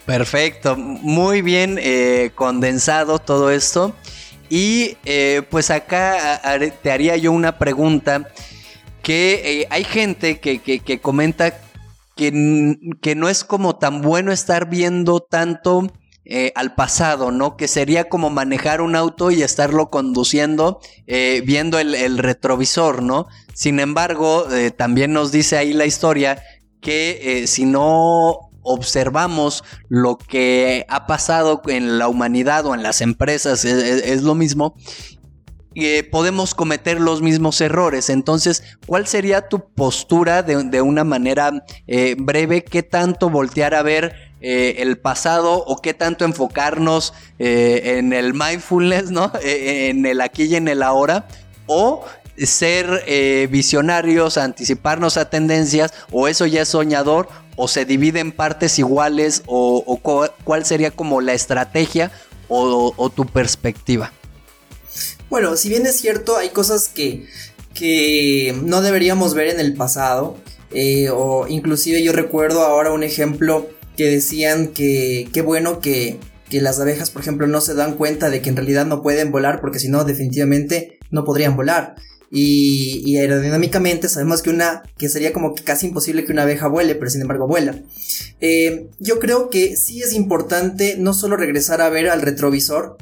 Perfecto, 0.06 0.76
muy 0.76 1.42
bien 1.42 1.80
eh, 1.82 2.32
condensado 2.36 3.18
todo 3.20 3.50
esto. 3.50 3.96
Y 4.50 4.98
pues 5.50 5.72
acá 5.72 6.42
te 6.84 6.92
haría 6.92 7.16
yo 7.16 7.32
una 7.32 7.58
pregunta 7.58 8.28
que 9.02 9.62
eh, 9.62 9.68
hay 9.70 9.84
gente 9.84 10.40
que, 10.40 10.60
que, 10.60 11.02
comenta 11.02 11.54
que, 12.16 12.78
que, 13.02 13.16
no 13.16 13.30
es 13.30 13.44
como 13.44 13.78
tan 13.78 14.02
bueno 14.02 14.32
estar 14.32 14.70
viendo 14.70 15.20
tanto 15.20 15.92
eh, 16.26 16.52
al 16.56 16.76
pasado, 16.76 17.32
¿no? 17.32 17.58
Que 17.58 17.68
sería 17.68 18.10
como 18.10 18.30
manejar 18.30 18.82
un 18.82 18.96
auto 18.96 19.32
y 19.32 19.42
estarlo 19.42 19.90
conduciendo 19.90 20.80
eh, 21.08 21.42
viendo 21.46 21.80
el, 21.80 22.18
retrovisor, 22.18 23.02
¿no? 23.02 23.28
Sin 23.54 23.80
embargo, 23.80 24.46
también 24.78 25.14
nos 25.14 25.32
dice 25.32 25.58
ahí 25.58 25.74
la 25.74 25.86
historia 25.86 26.42
que 26.80 27.44
si 27.48 27.66
no 27.66 28.50
observamos 28.64 29.64
lo 29.90 30.18
que 30.18 30.86
ha 30.88 31.06
pasado 31.06 31.62
en 31.68 32.00
la 32.00 32.08
humanidad 32.08 32.66
o 32.66 32.76
en 32.76 32.82
las 32.82 33.02
empresas, 33.02 33.66
es, 33.66 33.84
es, 33.84 34.04
es 34.06 34.22
lo 34.24 34.36
mismo, 34.36 34.76
eh, 35.76 36.04
podemos 36.04 36.54
cometer 36.54 37.00
los 37.00 37.22
mismos 37.22 37.62
errores. 37.62 38.10
Entonces, 38.10 38.64
¿cuál 38.86 39.08
sería 39.08 39.48
tu 39.48 39.70
postura 39.70 40.44
de, 40.44 40.82
una 40.82 41.04
manera 41.04 41.64
eh, 41.88 42.16
breve? 42.18 42.64
¿Qué 42.64 42.84
tanto 42.84 43.30
voltear 43.30 43.74
a 43.74 43.82
ver 43.82 44.14
eh, 44.42 44.76
el 44.80 44.98
pasado 44.98 45.64
o 45.64 45.78
qué 45.78 45.94
tanto 45.94 46.26
enfocarnos 46.26 47.14
eh, 47.40 47.98
en 47.98 48.12
el 48.12 48.34
mindfulness, 48.34 49.12
¿no? 49.12 49.32
en 49.44 50.06
el 50.06 50.22
aquí 50.22 50.44
y 50.44 50.56
en 50.56 50.68
el 50.68 50.84
ahora? 50.84 51.28
O 51.68 52.04
ser 52.38 53.06
visionarios, 53.50 54.38
anticiparnos 54.38 55.16
a 55.18 55.30
tendencias, 55.30 55.94
o 56.12 56.28
eso 56.28 56.48
ya 56.48 56.64
es 56.64 56.70
soñador, 56.70 57.30
o 57.56 57.68
se 57.68 57.86
divide 57.86 58.20
en 58.20 58.32
partes 58.32 58.80
iguales, 58.80 59.44
o, 59.46 59.84
o 59.86 59.98
cuál 60.44 60.66
sería 60.66 60.90
como 60.92 61.22
la 61.22 61.34
estrategia 61.34 62.12
o, 62.48 62.94
o 62.98 63.10
tu 63.10 63.26
perspectiva. 63.28 64.12
Bueno, 65.32 65.56
si 65.56 65.70
bien 65.70 65.86
es 65.86 65.96
cierto, 65.96 66.36
hay 66.36 66.50
cosas 66.50 66.90
que, 66.90 67.26
que 67.74 68.54
no 68.66 68.82
deberíamos 68.82 69.34
ver 69.34 69.48
en 69.48 69.62
el 69.62 69.74
pasado. 69.76 70.36
Eh, 70.74 71.08
o 71.10 71.48
inclusive 71.48 72.04
yo 72.04 72.12
recuerdo 72.12 72.64
ahora 72.64 72.92
un 72.92 73.02
ejemplo 73.02 73.70
que 73.96 74.10
decían 74.10 74.68
que 74.68 75.30
qué 75.32 75.42
bueno 75.42 75.80
que, 75.80 76.18
que 76.50 76.60
las 76.60 76.82
abejas, 76.82 77.12
por 77.12 77.22
ejemplo, 77.22 77.48
no 77.48 77.62
se 77.62 77.76
dan 77.76 77.96
cuenta 77.96 78.30
de 78.30 78.42
que 78.42 78.50
en 78.50 78.58
realidad 78.58 78.86
no 78.86 79.02
pueden 79.02 79.32
volar 79.32 79.62
porque 79.62 79.80
si 79.80 79.88
no 79.88 80.04
definitivamente 80.04 81.00
no 81.12 81.24
podrían 81.24 81.56
volar. 81.56 81.96
Y, 82.30 83.16
aerodinámicamente 83.16 84.10
sabemos 84.10 84.42
que 84.42 84.50
una 84.50 84.84
que 84.98 85.08
sería 85.08 85.32
como 85.32 85.56
que 85.56 85.64
casi 85.64 85.88
imposible 85.88 86.26
que 86.26 86.34
una 86.34 86.44
abeja 86.44 86.68
vuele, 86.68 86.96
pero 86.96 87.10
sin 87.10 87.22
embargo 87.22 87.48
vuela. 87.48 87.82
Eh, 88.42 88.90
yo 89.00 89.20
creo 89.20 89.50
que 89.50 89.78
sí 89.78 90.02
es 90.02 90.12
importante 90.12 90.98
no 90.98 91.14
solo 91.14 91.38
regresar 91.38 91.80
a 91.80 91.90
ver 91.90 92.10
al 92.10 92.22
retrovisor, 92.22 92.98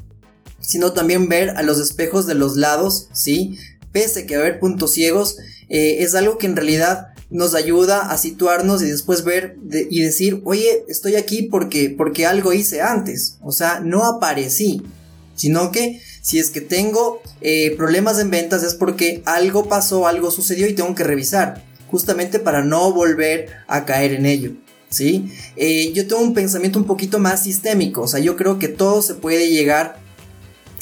sino 0.60 0.92
también 0.92 1.28
ver 1.28 1.50
a 1.50 1.62
los 1.62 1.80
espejos 1.80 2.26
de 2.26 2.34
los 2.34 2.56
lados, 2.56 3.08
¿sí? 3.12 3.58
Pese 3.92 4.26
que 4.26 4.36
haber 4.36 4.60
puntos 4.60 4.92
ciegos, 4.92 5.38
eh, 5.68 5.98
es 6.00 6.14
algo 6.14 6.38
que 6.38 6.46
en 6.46 6.56
realidad 6.56 7.08
nos 7.30 7.54
ayuda 7.54 8.10
a 8.10 8.18
situarnos 8.18 8.82
y 8.82 8.90
después 8.90 9.24
ver 9.24 9.56
y 9.90 10.02
decir, 10.02 10.42
oye, 10.44 10.84
estoy 10.88 11.14
aquí 11.14 11.42
porque, 11.42 11.94
porque 11.96 12.26
algo 12.26 12.52
hice 12.52 12.82
antes, 12.82 13.38
o 13.42 13.52
sea, 13.52 13.80
no 13.80 14.04
aparecí, 14.04 14.82
sino 15.36 15.70
que 15.70 16.02
si 16.22 16.38
es 16.38 16.50
que 16.50 16.60
tengo 16.60 17.22
eh, 17.40 17.74
problemas 17.76 18.18
en 18.18 18.30
ventas 18.30 18.62
es 18.62 18.74
porque 18.74 19.22
algo 19.24 19.68
pasó, 19.68 20.06
algo 20.06 20.30
sucedió 20.30 20.66
y 20.66 20.74
tengo 20.74 20.94
que 20.94 21.04
revisar, 21.04 21.62
justamente 21.88 22.40
para 22.40 22.64
no 22.64 22.92
volver 22.92 23.48
a 23.68 23.84
caer 23.84 24.12
en 24.12 24.26
ello. 24.26 24.52
¿Sí? 24.90 25.30
Eh, 25.54 25.92
yo 25.92 26.08
tengo 26.08 26.20
un 26.20 26.34
pensamiento 26.34 26.80
un 26.80 26.84
poquito 26.84 27.20
más 27.20 27.44
sistémico, 27.44 28.02
o 28.02 28.08
sea, 28.08 28.18
yo 28.18 28.36
creo 28.36 28.58
que 28.58 28.66
todo 28.66 29.02
se 29.02 29.14
puede 29.14 29.48
llegar 29.48 29.99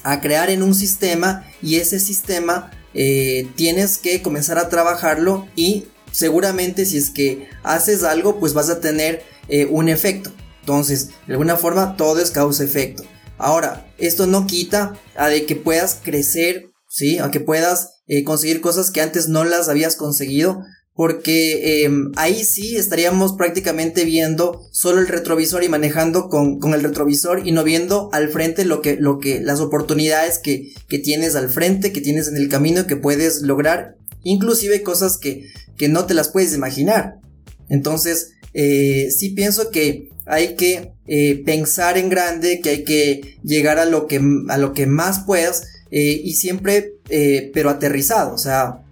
a 0.08 0.22
crear 0.22 0.48
en 0.48 0.62
un 0.62 0.74
sistema 0.74 1.44
y 1.60 1.76
ese 1.76 2.00
sistema 2.00 2.70
eh, 2.94 3.46
tienes 3.56 3.98
que 3.98 4.22
comenzar 4.22 4.56
a 4.56 4.70
trabajarlo 4.70 5.46
y 5.54 5.84
seguramente 6.12 6.86
si 6.86 6.96
es 6.96 7.10
que 7.10 7.50
haces 7.62 8.04
algo 8.04 8.40
pues 8.40 8.54
vas 8.54 8.70
a 8.70 8.80
tener 8.80 9.22
eh, 9.48 9.66
un 9.66 9.90
efecto. 9.90 10.32
Entonces, 10.60 11.10
de 11.26 11.34
alguna 11.34 11.58
forma 11.58 11.94
todo 11.96 12.22
es 12.22 12.30
causa-efecto. 12.30 13.04
Ahora, 13.36 13.86
esto 13.98 14.26
no 14.26 14.46
quita 14.46 14.94
a 15.14 15.28
de 15.28 15.44
que 15.44 15.56
puedas 15.56 15.98
crecer, 16.02 16.70
¿sí? 16.88 17.18
A 17.18 17.30
que 17.30 17.40
puedas 17.40 18.00
eh, 18.06 18.24
conseguir 18.24 18.62
cosas 18.62 18.90
que 18.90 19.02
antes 19.02 19.28
no 19.28 19.44
las 19.44 19.68
habías 19.68 19.94
conseguido, 19.94 20.64
porque 20.98 21.84
eh, 21.84 21.90
ahí 22.16 22.42
sí 22.42 22.76
estaríamos 22.76 23.34
prácticamente 23.34 24.04
viendo 24.04 24.66
solo 24.72 25.00
el 25.00 25.06
retrovisor 25.06 25.62
y 25.62 25.68
manejando 25.68 26.28
con, 26.28 26.58
con, 26.58 26.74
el 26.74 26.82
retrovisor 26.82 27.46
y 27.46 27.52
no 27.52 27.62
viendo 27.62 28.10
al 28.12 28.30
frente 28.30 28.64
lo 28.64 28.82
que, 28.82 28.96
lo 28.96 29.20
que, 29.20 29.38
las 29.38 29.60
oportunidades 29.60 30.38
que, 30.38 30.72
que 30.88 30.98
tienes 30.98 31.36
al 31.36 31.50
frente, 31.50 31.92
que 31.92 32.00
tienes 32.00 32.26
en 32.26 32.36
el 32.36 32.48
camino, 32.48 32.88
que 32.88 32.96
puedes 32.96 33.42
lograr, 33.42 33.94
inclusive 34.24 34.82
cosas 34.82 35.18
que, 35.18 35.44
que 35.76 35.88
no 35.88 36.04
te 36.04 36.14
las 36.14 36.30
puedes 36.30 36.52
imaginar. 36.52 37.20
Entonces, 37.68 38.32
eh, 38.52 39.12
sí 39.16 39.30
pienso 39.30 39.70
que 39.70 40.08
hay 40.26 40.56
que 40.56 40.94
eh, 41.06 41.44
pensar 41.44 41.96
en 41.96 42.08
grande, 42.08 42.58
que 42.60 42.70
hay 42.70 42.82
que 42.82 43.38
llegar 43.44 43.78
a 43.78 43.84
lo 43.84 44.08
que, 44.08 44.20
a 44.48 44.58
lo 44.58 44.72
que 44.72 44.86
más 44.86 45.20
puedas 45.20 45.62
eh, 45.90 46.20
y 46.24 46.34
siempre, 46.34 46.94
eh, 47.08 47.50
pero 47.54 47.70
aterrizado, 47.70 48.34
o 48.34 48.38
sea, 48.38 48.82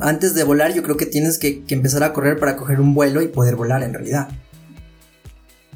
antes 0.00 0.34
de 0.34 0.44
volar 0.44 0.74
yo 0.74 0.82
creo 0.82 0.96
que 0.96 1.06
tienes 1.06 1.38
que, 1.38 1.62
empezar 1.68 2.02
a 2.02 2.12
correr 2.12 2.38
para 2.38 2.56
coger 2.56 2.80
un 2.80 2.94
vuelo 2.94 3.22
y 3.22 3.28
poder 3.28 3.56
volar 3.56 3.82
en 3.82 3.94
realidad. 3.94 4.28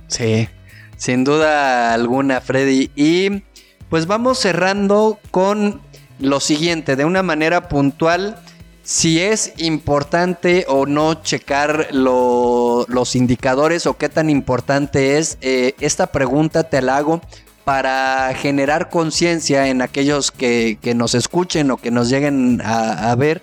Sí, 0.08 0.48
sin 0.96 1.24
duda 1.24 1.94
alguna, 1.94 2.40
Freddy. 2.40 2.90
Y 2.94 3.42
pues 3.88 4.06
vamos 4.06 4.38
cerrando 4.38 5.18
con 5.30 5.80
lo 6.18 6.40
siguiente, 6.40 6.96
de 6.96 7.04
una 7.04 7.22
manera 7.22 7.68
puntual, 7.68 8.36
si 8.82 9.20
es 9.20 9.52
importante 9.56 10.66
o 10.68 10.86
no 10.86 11.22
checar 11.22 11.88
lo, 11.90 12.86
los 12.88 13.16
indicadores 13.16 13.86
o 13.86 13.96
qué 13.96 14.08
tan 14.08 14.30
importante 14.30 15.18
es, 15.18 15.38
eh, 15.40 15.74
esta 15.80 16.08
pregunta 16.08 16.64
te 16.64 16.82
la 16.82 16.98
hago 16.98 17.20
para 17.64 18.34
generar 18.34 18.90
conciencia 18.90 19.68
en 19.68 19.80
aquellos 19.80 20.30
que, 20.30 20.78
nos 20.94 21.14
escuchen 21.14 21.70
o 21.70 21.78
que 21.78 21.90
nos 21.90 22.10
lleguen 22.10 22.60
a 22.62 23.14
ver 23.16 23.42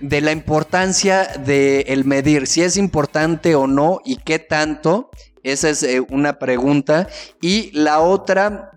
de 0.00 0.20
la 0.20 0.32
importancia 0.32 1.24
de 1.44 1.80
el 1.88 2.04
medir, 2.04 2.46
si 2.46 2.62
es 2.62 2.76
importante 2.76 3.54
o 3.54 3.66
no 3.66 4.00
y 4.04 4.16
qué 4.16 4.38
tanto. 4.38 5.10
Esa 5.42 5.70
es 5.70 5.82
eh, 5.82 6.00
una 6.10 6.38
pregunta. 6.38 7.08
Y 7.40 7.70
la 7.72 8.00
otra, 8.00 8.72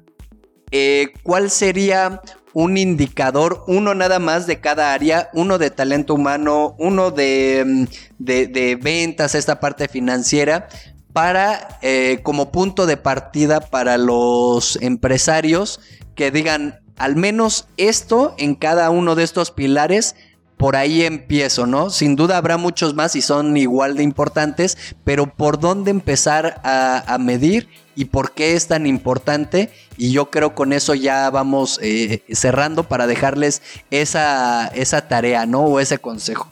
eh, 0.71 1.13
¿cuál 1.23 1.49
sería 1.49 2.21
un 2.53 2.77
indicador, 2.77 3.63
uno 3.67 3.93
nada 3.93 4.19
más 4.19 4.47
de 4.47 4.59
cada 4.59 4.93
área, 4.93 5.29
uno 5.33 5.57
de 5.57 5.69
talento 5.69 6.15
humano, 6.15 6.75
uno 6.79 7.11
de, 7.11 7.63
mm, 7.65 7.83
de, 8.17 8.79
ventas, 8.81 9.35
esta 9.35 9.59
parte 9.59 9.87
financiera, 9.87 10.67
para 11.13 11.79
eh, 11.81 12.19
como 12.23 12.51
punto 12.51 12.85
de 12.85 12.97
partida 12.97 13.61
para 13.61 13.97
los 13.97 14.77
empresarios 14.81 15.79
que 16.15 16.31
digan 16.31 16.79
al 16.97 17.15
menos 17.15 17.67
esto 17.77 18.35
en 18.37 18.55
cada 18.55 18.89
uno 18.89 19.15
de 19.15 19.23
estos 19.23 19.51
pilares 19.51 20.15
por 20.59 20.75
ahí 20.75 21.03
empiezo, 21.03 21.65
¿no? 21.67 21.89
Sin 21.89 22.17
duda 22.17 22.35
habrá 22.35 22.57
muchos 22.57 22.93
más 22.93 23.15
y 23.15 23.21
son 23.21 23.55
igual 23.55 23.95
de 23.95 24.03
importantes, 24.03 24.77
pero 25.05 25.33
¿por 25.33 25.57
dónde 25.57 25.89
empezar 25.89 26.59
a, 26.65 27.17
medir 27.17 27.69
y 27.95 28.05
por 28.05 28.33
qué 28.33 28.55
es 28.55 28.67
tan 28.67 28.85
importante? 28.85 29.69
Y 29.97 30.11
yo 30.11 30.29
creo 30.29 30.55
con 30.55 30.73
eso 30.73 30.95
ya 30.95 31.29
vamos 31.29 31.79
eh, 31.81 32.23
cerrando 32.33 32.89
para 32.89 33.07
dejarles 33.07 33.61
esa, 33.89 34.67
esa 34.67 35.07
tarea, 35.07 35.45
¿no? 35.45 35.61
O 35.61 35.79
ese 35.79 35.97
consejo. 35.97 36.51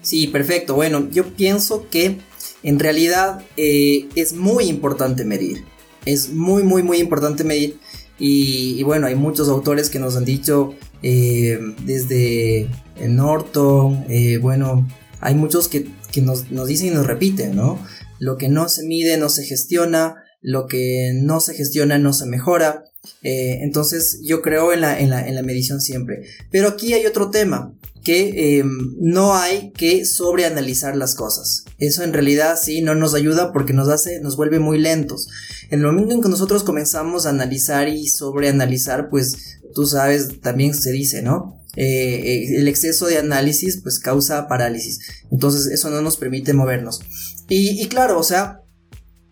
Sí, 0.00 0.26
perfecto. 0.28 0.74
Bueno, 0.74 1.10
yo 1.10 1.34
pienso 1.34 1.86
que 1.90 2.16
en 2.62 2.78
realidad 2.78 3.44
eh, 3.58 4.08
es 4.14 4.32
muy 4.32 4.70
importante 4.70 5.26
medir. 5.26 5.66
Es 6.06 6.30
muy, 6.30 6.62
muy, 6.62 6.82
muy 6.82 6.96
importante 6.96 7.44
medir. 7.44 7.78
Y 8.18 8.82
bueno, 8.84 9.06
hay 9.06 9.16
muchos 9.16 9.50
autores 9.50 9.90
que 9.90 9.98
nos 9.98 10.16
han 10.16 10.24
dicho 10.24 10.74
eh, 11.02 11.58
desde 11.84 12.68
Norton, 13.08 14.04
eh, 14.08 14.38
bueno, 14.38 14.88
hay 15.20 15.34
muchos 15.34 15.68
que, 15.68 15.88
que 16.10 16.20
nos, 16.20 16.50
nos, 16.50 16.68
dicen 16.68 16.88
y 16.88 16.90
nos 16.90 17.06
repiten, 17.06 17.56
¿no? 17.56 17.84
Lo 18.18 18.36
que 18.36 18.48
no 18.48 18.68
se 18.68 18.84
mide 18.84 19.16
no 19.16 19.28
se 19.28 19.44
gestiona, 19.44 20.16
lo 20.40 20.66
que 20.66 21.12
no 21.14 21.40
se 21.40 21.54
gestiona 21.54 21.98
no 21.98 22.12
se 22.12 22.26
mejora. 22.26 22.84
Eh, 23.22 23.58
entonces 23.62 24.20
yo 24.24 24.42
creo 24.42 24.72
en 24.72 24.80
la, 24.80 24.98
en, 25.00 25.10
la, 25.10 25.26
en 25.26 25.34
la, 25.34 25.42
medición 25.42 25.80
siempre. 25.80 26.22
Pero 26.50 26.68
aquí 26.68 26.92
hay 26.92 27.06
otro 27.06 27.30
tema, 27.30 27.74
que 28.04 28.58
eh, 28.58 28.64
no 28.98 29.34
hay 29.34 29.72
que 29.72 30.04
sobreanalizar 30.04 30.96
las 30.96 31.14
cosas. 31.14 31.64
Eso 31.78 32.02
en 32.02 32.12
realidad 32.12 32.58
sí 32.60 32.82
no 32.82 32.94
nos 32.94 33.14
ayuda 33.14 33.52
porque 33.52 33.72
nos 33.72 33.88
hace, 33.88 34.20
nos 34.20 34.36
vuelve 34.36 34.58
muy 34.58 34.78
lentos. 34.78 35.28
En 35.70 35.80
el 35.80 35.86
momento 35.86 36.14
en 36.14 36.22
que 36.22 36.28
nosotros 36.28 36.64
comenzamos 36.64 37.26
a 37.26 37.30
analizar 37.30 37.88
y 37.88 38.08
sobreanalizar, 38.08 39.08
pues 39.08 39.60
tú 39.74 39.86
sabes, 39.86 40.40
también 40.40 40.74
se 40.74 40.92
dice, 40.92 41.22
¿no? 41.22 41.58
Eh, 41.76 42.58
el 42.58 42.68
exceso 42.68 43.06
de 43.06 43.18
análisis 43.18 43.80
pues 43.82 43.98
causa 43.98 44.46
parálisis. 44.46 45.00
Entonces 45.30 45.66
eso 45.66 45.90
no 45.90 46.02
nos 46.02 46.16
permite 46.16 46.52
movernos. 46.52 47.00
Y, 47.48 47.86
claro, 47.88 48.18
o 48.18 48.22
sea, 48.22 48.62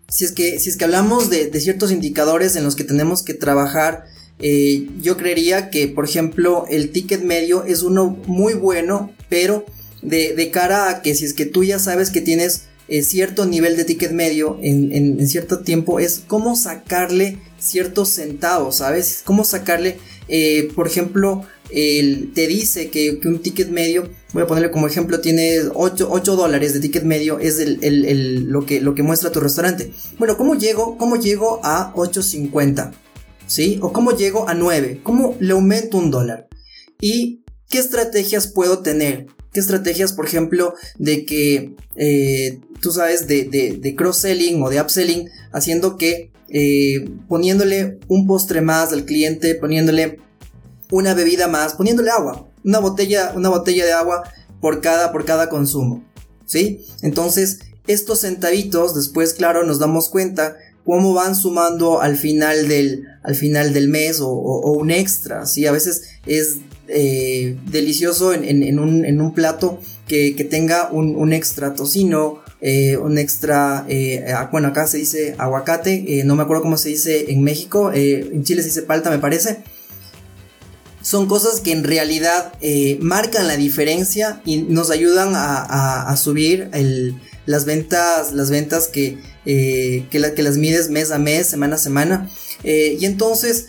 si 0.09 0.25
es 0.25 0.33
que, 0.33 0.59
si 0.59 0.71
es 0.71 0.77
que 0.77 0.85
hablamos 0.85 1.31
de, 1.31 1.51
de, 1.51 1.61
ciertos 1.61 1.93
indicadores 1.93 2.57
en 2.57 2.65
los 2.65 2.77
que 2.77 2.85
tenemos 2.85 3.23
que 3.23 3.35
trabajar 3.35 4.05
eh, 4.43 4.89
yo 5.01 5.17
creería 5.17 5.71
que, 5.71 5.89
por 5.89 6.05
ejemplo, 6.05 6.65
el 6.71 6.91
ticket 6.91 7.23
medio 7.23 7.65
es 7.65 7.83
uno 7.83 8.19
muy 8.27 8.55
bueno, 8.55 9.13
pero 9.29 9.67
de, 10.03 10.51
cara 10.51 10.89
a 10.89 11.03
que 11.03 11.15
si 11.15 11.27
es 11.27 11.35
que 11.35 11.45
tú 11.45 11.63
ya 11.63 11.79
sabes 11.79 12.11
que 12.11 12.23
tienes 12.23 12.63
eh, 12.91 13.05
cierto 13.05 13.47
nivel 13.47 13.77
de 13.77 13.85
ticket 13.85 14.11
medio 14.11 14.59
en, 14.61 15.27
cierto 15.29 15.61
tiempo, 15.61 16.01
es 16.01 16.25
cómo 16.27 16.57
sacarle 16.57 17.39
ciertos 17.57 18.09
centavos, 18.09 18.79
¿sabes? 18.79 19.23
Cómo 19.25 19.45
sacarle, 19.45 19.99
eh, 20.27 20.73
por 20.75 20.89
ejemplo, 20.89 21.45
te 21.71 22.47
dice 22.49 22.91
que, 22.91 23.21
un 23.25 23.39
ticket 23.39 23.69
medio, 23.69 24.11
voy 24.33 24.43
a 24.43 24.49
ponerle 24.49 24.73
como 24.73 24.89
ejemplo, 24.89 25.21
tiene 25.21 25.61
8, 25.73 26.09
dólares 26.35 26.75
de 26.75 26.81
ticket 26.81 27.05
medio, 27.05 27.39
es 27.39 27.61
el, 27.61 28.47
lo, 28.49 28.67
que, 28.67 28.81
lo 28.81 28.97
que 28.97 29.05
muestra 29.05 29.31
tu 29.31 29.39
restaurante. 29.39 29.93
Bueno, 30.19 30.37
¿cómo 30.37 30.57
llego, 30.57 30.99
cómo 30.99 31.15
llego 31.15 31.61
a 31.63 31.95
8.50? 31.95 32.91
¿Sí? 33.47 33.79
¿O 33.83 33.93
cómo 33.93 34.17
llego 34.17 34.49
a 34.49 34.55
9? 34.55 34.99
¿Cómo 35.05 35.37
le 35.39 35.53
aumento 35.53 35.97
un 35.97 36.11
dólar? 36.11 36.49
¿Y 37.01 37.45
qué 37.69 37.79
estrategias 37.79 38.49
puedo 38.49 38.81
tener? 38.81 39.27
¿Qué 39.53 39.61
estrategias, 39.61 40.13
por 40.13 40.27
ejemplo, 40.27 40.75
de 40.99 41.25
que 41.25 41.75
eh, 41.95 42.61
tú 42.81 42.93
sabes, 42.93 43.27
de, 43.27 43.45
de, 43.45 43.95
cross-selling 43.97 44.63
o 44.63 44.71
de 44.71 44.81
upselling, 44.81 45.29
haciendo 45.53 45.97
que 45.97 46.33
eh, 46.49 47.09
poniéndole 47.29 47.99
un 48.09 48.27
postre 48.27 48.61
más 48.61 48.93
al 48.93 49.05
cliente, 49.05 49.55
poniéndole 49.55 50.19
una 50.91 51.15
bebida 51.15 51.49
más, 51.49 51.75
poniéndole 51.75 52.11
agua, 52.11 52.49
una 52.65 52.79
botella, 52.79 53.33
una 53.37 53.49
botella 53.49 53.85
de 53.85 53.93
agua 53.93 54.23
por 54.61 54.81
cada, 54.81 55.13
por 55.13 55.25
cada 55.25 55.49
consumo, 55.49 56.05
¿sí? 56.47 56.85
Entonces, 57.03 57.61
estos 57.87 58.21
centavitos, 58.21 58.95
después, 58.95 59.35
claro, 59.35 59.65
nos 59.65 59.79
damos 59.79 60.09
cuenta 60.09 60.57
cómo 60.85 61.15
van 61.15 61.37
sumando 61.37 62.01
al 62.01 62.17
final 62.17 62.69
del, 62.69 63.05
al 63.23 63.35
final 63.35 63.73
del 63.73 63.89
mes 63.89 64.19
o, 64.21 64.29
un 64.29 64.91
extra, 64.91 65.47
¿sí? 65.47 65.67
A 65.67 65.73
veces 65.73 66.03
es 66.27 66.59
eh, 66.89 67.57
delicioso 67.71 68.33
en, 68.33 68.79
un, 68.79 69.35
plato 69.35 69.79
que, 70.07 70.33
tenga 70.51 70.91
un, 70.91 71.33
extra 71.33 71.75
tocino, 71.75 72.40
eh, 72.63 72.97
un 72.99 73.17
extra, 73.17 73.87
eh, 73.89 74.25
bueno, 74.53 74.69
acá 74.69 74.87
se 74.87 74.99
dice 74.99 75.35
aguacate, 75.39 76.23
no 76.25 76.37
me 76.37 76.43
acuerdo 76.43 76.63
cómo 76.63 76.77
se 76.77 76.91
dice 76.91 77.31
en 77.33 77.43
México, 77.43 77.91
en 77.93 78.45
Chile 78.45 78.63
se 78.63 78.69
dice 78.69 78.83
palta, 78.83 79.11
me 79.11 79.19
parece. 79.19 79.63
Son 81.03 81.27
cosas 81.27 81.61
que 81.61 81.73
en 81.73 81.83
realidad 81.83 82.53
marcan 83.01 83.49
la 83.49 83.57
diferencia 83.57 84.43
y 84.45 84.59
nos 84.59 84.91
ayudan 84.91 85.33
a, 85.35 86.15
subir 86.19 86.71
las 87.47 87.65
ventas, 87.65 88.33
las 88.33 88.51
ventas 88.51 88.89
que, 88.89 89.19
que, 89.45 90.07
que, 90.11 90.43
las 90.43 90.59
mides 90.59 90.91
mes 90.91 91.11
a 91.11 91.19
mes, 91.19 91.47
semana 91.47 91.77
a 91.77 91.79
semana. 91.79 92.31
y 92.63 93.03
entonces, 93.07 93.69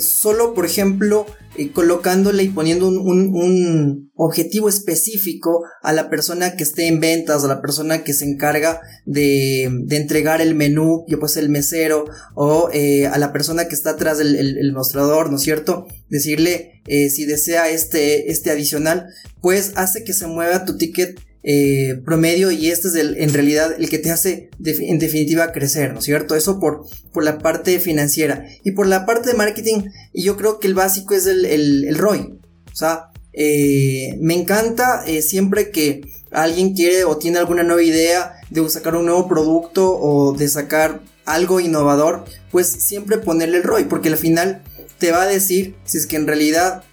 solo 0.00 0.54
por 0.54 0.64
ejemplo, 0.64 1.26
eh, 1.56 1.72
colocándole 1.72 2.44
y 2.44 2.48
poniendo 2.48 2.86
un, 2.88 4.10
objetivo 4.14 4.68
específico 4.68 5.64
a 5.82 5.92
la 5.92 6.10
persona 6.10 6.54
que 6.54 6.62
esté 6.62 6.86
en 6.86 7.00
ventas, 7.00 7.42
a 7.42 7.48
la 7.48 7.62
persona 7.62 8.04
que 8.04 8.12
se 8.12 8.26
encarga 8.26 8.80
de, 9.06 9.64
entregar 9.90 10.42
el 10.42 10.54
menú, 10.54 11.04
yo 11.08 11.18
pues 11.18 11.36
el 11.38 11.48
mesero, 11.48 12.04
o 12.34 12.68
eh, 12.72 13.06
a 13.06 13.18
la 13.18 13.32
persona 13.32 13.66
que 13.66 13.74
está 13.74 13.90
atrás 13.90 14.18
del 14.18 14.72
mostrador, 14.74 15.30
¿no 15.30 15.36
es 15.36 15.42
cierto? 15.42 15.86
Decirle 16.10 16.82
eh, 16.86 17.08
si 17.08 17.24
desea 17.24 17.70
este, 17.70 18.30
este 18.30 18.50
adicional, 18.50 19.06
pues 19.40 19.72
hace 19.76 20.04
que 20.04 20.12
se 20.12 20.26
mueva 20.26 20.64
tu 20.64 20.76
ticket 20.76 21.18
eh, 21.42 22.00
promedio 22.04 22.50
y 22.50 22.70
este 22.70 22.88
es 22.88 22.94
el, 22.96 23.16
en 23.16 23.32
realidad 23.32 23.74
el 23.78 23.88
que 23.88 23.98
te 23.98 24.10
hace 24.10 24.50
en 24.62 24.98
definitiva 24.98 25.52
crecer, 25.52 25.94
¿no 25.94 26.00
es 26.00 26.04
cierto? 26.04 26.36
Eso 26.36 26.60
por, 26.60 26.86
por 27.12 27.24
la 27.24 27.38
parte 27.38 27.80
financiera. 27.80 28.46
Y 28.62 28.72
por 28.72 28.86
la 28.86 29.06
parte 29.06 29.30
de 29.30 29.36
marketing, 29.36 29.84
yo 30.12 30.36
creo 30.36 30.58
que 30.58 30.68
el 30.68 30.74
básico 30.74 31.14
es 31.14 31.26
el, 31.26 31.46
el, 31.46 31.96
ROI. 31.96 32.38
O 32.72 32.76
sea, 32.76 33.10
eh, 33.32 34.16
me 34.20 34.34
encanta 34.34 35.02
eh, 35.06 35.22
siempre 35.22 35.70
que 35.70 36.02
alguien 36.30 36.74
quiere 36.74 37.04
o 37.04 37.16
tiene 37.16 37.38
alguna 37.38 37.62
nueva 37.62 37.82
idea 37.82 38.34
de 38.50 38.68
sacar 38.68 38.94
un 38.96 39.06
nuevo 39.06 39.28
producto 39.28 39.98
o 39.98 40.32
de 40.36 40.48
sacar 40.48 41.00
algo 41.24 41.60
innovador, 41.60 42.24
pues 42.50 42.66
siempre 42.66 43.18
ponerle 43.18 43.58
el 43.58 43.62
ROI, 43.62 43.84
porque 43.84 44.08
al 44.08 44.16
final 44.16 44.62
te 44.98 45.12
va 45.12 45.22
a 45.22 45.26
decir 45.26 45.76
si 45.84 45.98
es 45.98 46.06
que 46.06 46.16
en 46.16 46.26
realidad 46.26 46.84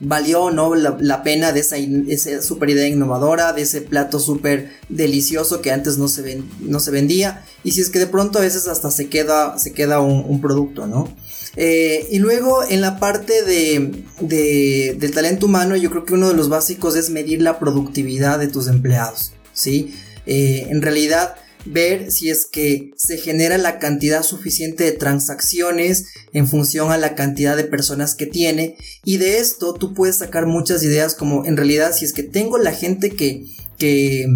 valió 0.00 0.44
o 0.44 0.50
no 0.50 0.74
la, 0.74 1.22
pena 1.22 1.52
de 1.52 1.60
esa, 1.60 1.76
esa, 1.76 2.42
super 2.42 2.70
idea 2.70 2.88
innovadora, 2.88 3.52
de 3.52 3.62
ese 3.62 3.82
plato 3.82 4.18
súper 4.18 4.70
delicioso 4.88 5.60
que 5.60 5.70
antes 5.70 5.98
no 5.98 6.08
se, 6.08 6.42
no 6.60 6.80
se 6.80 6.90
vendía. 6.90 7.44
Y 7.62 7.72
si 7.72 7.82
es 7.82 7.90
que 7.90 7.98
de 7.98 8.06
pronto 8.06 8.38
a 8.38 8.42
veces 8.42 8.66
hasta 8.66 8.90
se 8.90 9.08
queda, 9.08 9.58
se 9.58 9.72
queda 9.72 10.00
un, 10.00 10.40
producto, 10.40 10.86
¿no? 10.86 11.14
Eh, 11.56 12.08
y 12.10 12.18
luego 12.18 12.62
en 12.68 12.80
la 12.80 12.98
parte 12.98 13.42
de, 13.42 14.04
del 14.20 15.10
talento 15.12 15.46
humano, 15.46 15.76
yo 15.76 15.90
creo 15.90 16.04
que 16.04 16.14
uno 16.14 16.28
de 16.28 16.34
los 16.34 16.48
básicos 16.48 16.96
es 16.96 17.10
medir 17.10 17.42
la 17.42 17.58
productividad 17.58 18.38
de 18.38 18.48
tus 18.48 18.68
empleados, 18.68 19.32
¿sí? 19.52 19.94
Eh, 20.26 20.66
en 20.70 20.80
realidad 20.80 21.34
ver 21.64 22.10
si 22.10 22.30
es 22.30 22.46
que 22.46 22.92
se 22.96 23.18
genera 23.18 23.58
la 23.58 23.78
cantidad 23.78 24.22
suficiente 24.22 24.84
de 24.84 24.92
transacciones 24.92 26.06
en 26.32 26.48
función 26.48 26.90
a 26.90 26.98
la 26.98 27.14
cantidad 27.14 27.56
de 27.56 27.64
personas 27.64 28.14
que 28.14 28.26
tiene. 28.26 28.76
Y 29.04 29.18
de 29.18 29.38
esto 29.38 29.74
tú 29.74 29.94
puedes 29.94 30.16
sacar 30.16 30.46
muchas 30.46 30.82
ideas 30.82 31.14
como 31.14 31.44
en 31.46 31.56
realidad 31.56 31.92
si 31.94 32.04
es 32.04 32.12
que 32.12 32.22
tengo 32.22 32.58
la 32.58 32.72
gente 32.72 33.10
que 33.10 33.46
que 33.78 34.26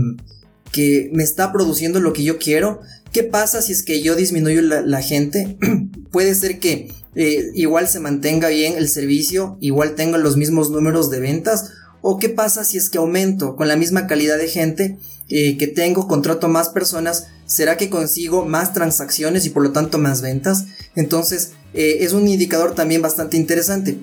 que 0.72 1.08
me 1.12 1.22
está 1.22 1.52
produciendo 1.52 2.00
lo 2.00 2.12
que 2.12 2.24
yo 2.24 2.38
quiero 2.38 2.80
qué 3.12 3.22
pasa 3.22 3.62
si 3.62 3.72
es 3.72 3.84
que 3.84 4.02
yo 4.02 4.16
disminuyo 4.16 4.60
la, 4.60 5.02
gente 5.02 5.56
puede 6.10 6.34
ser 6.34 6.58
que 6.58 6.92
eh, 7.14 7.50
igual 7.54 7.87
se 7.88 8.00
mantenga 8.00 8.48
bien 8.48 8.74
el 8.76 8.88
servicio 8.88 9.56
igual 9.60 9.94
tenga 9.94 10.18
los 10.18 10.37
mismos 10.37 10.70
números 10.70 11.10
de 11.10 11.20
ventas 11.20 11.70
o 12.02 12.18
qué 12.18 12.28
pasa 12.28 12.64
si 12.64 12.76
es 12.76 12.90
que 12.90 12.98
aumento 12.98 13.54
con 13.54 13.68
la 13.68 13.76
misma 13.76 14.08
calidad 14.08 14.37
de 14.37 14.48
gente 14.48 14.98
eh, 15.28 15.56
que 15.56 15.66
tengo, 15.66 16.06
contrato 16.06 16.48
más 16.48 16.68
personas, 16.68 17.28
¿será 17.46 17.76
que 17.76 17.88
consigo 17.88 18.44
más 18.44 18.74
transacciones 18.74 19.46
y 19.46 19.50
por 19.50 19.62
lo 19.62 19.72
tanto 19.72 19.98
más 19.98 20.20
ventas? 20.20 20.66
Entonces 20.94 21.52
eh, 21.72 21.98
es 22.00 22.12
un 22.12 22.28
indicador 22.28 22.74
también 22.74 23.02
bastante 23.02 23.37
interesante. 23.37 23.98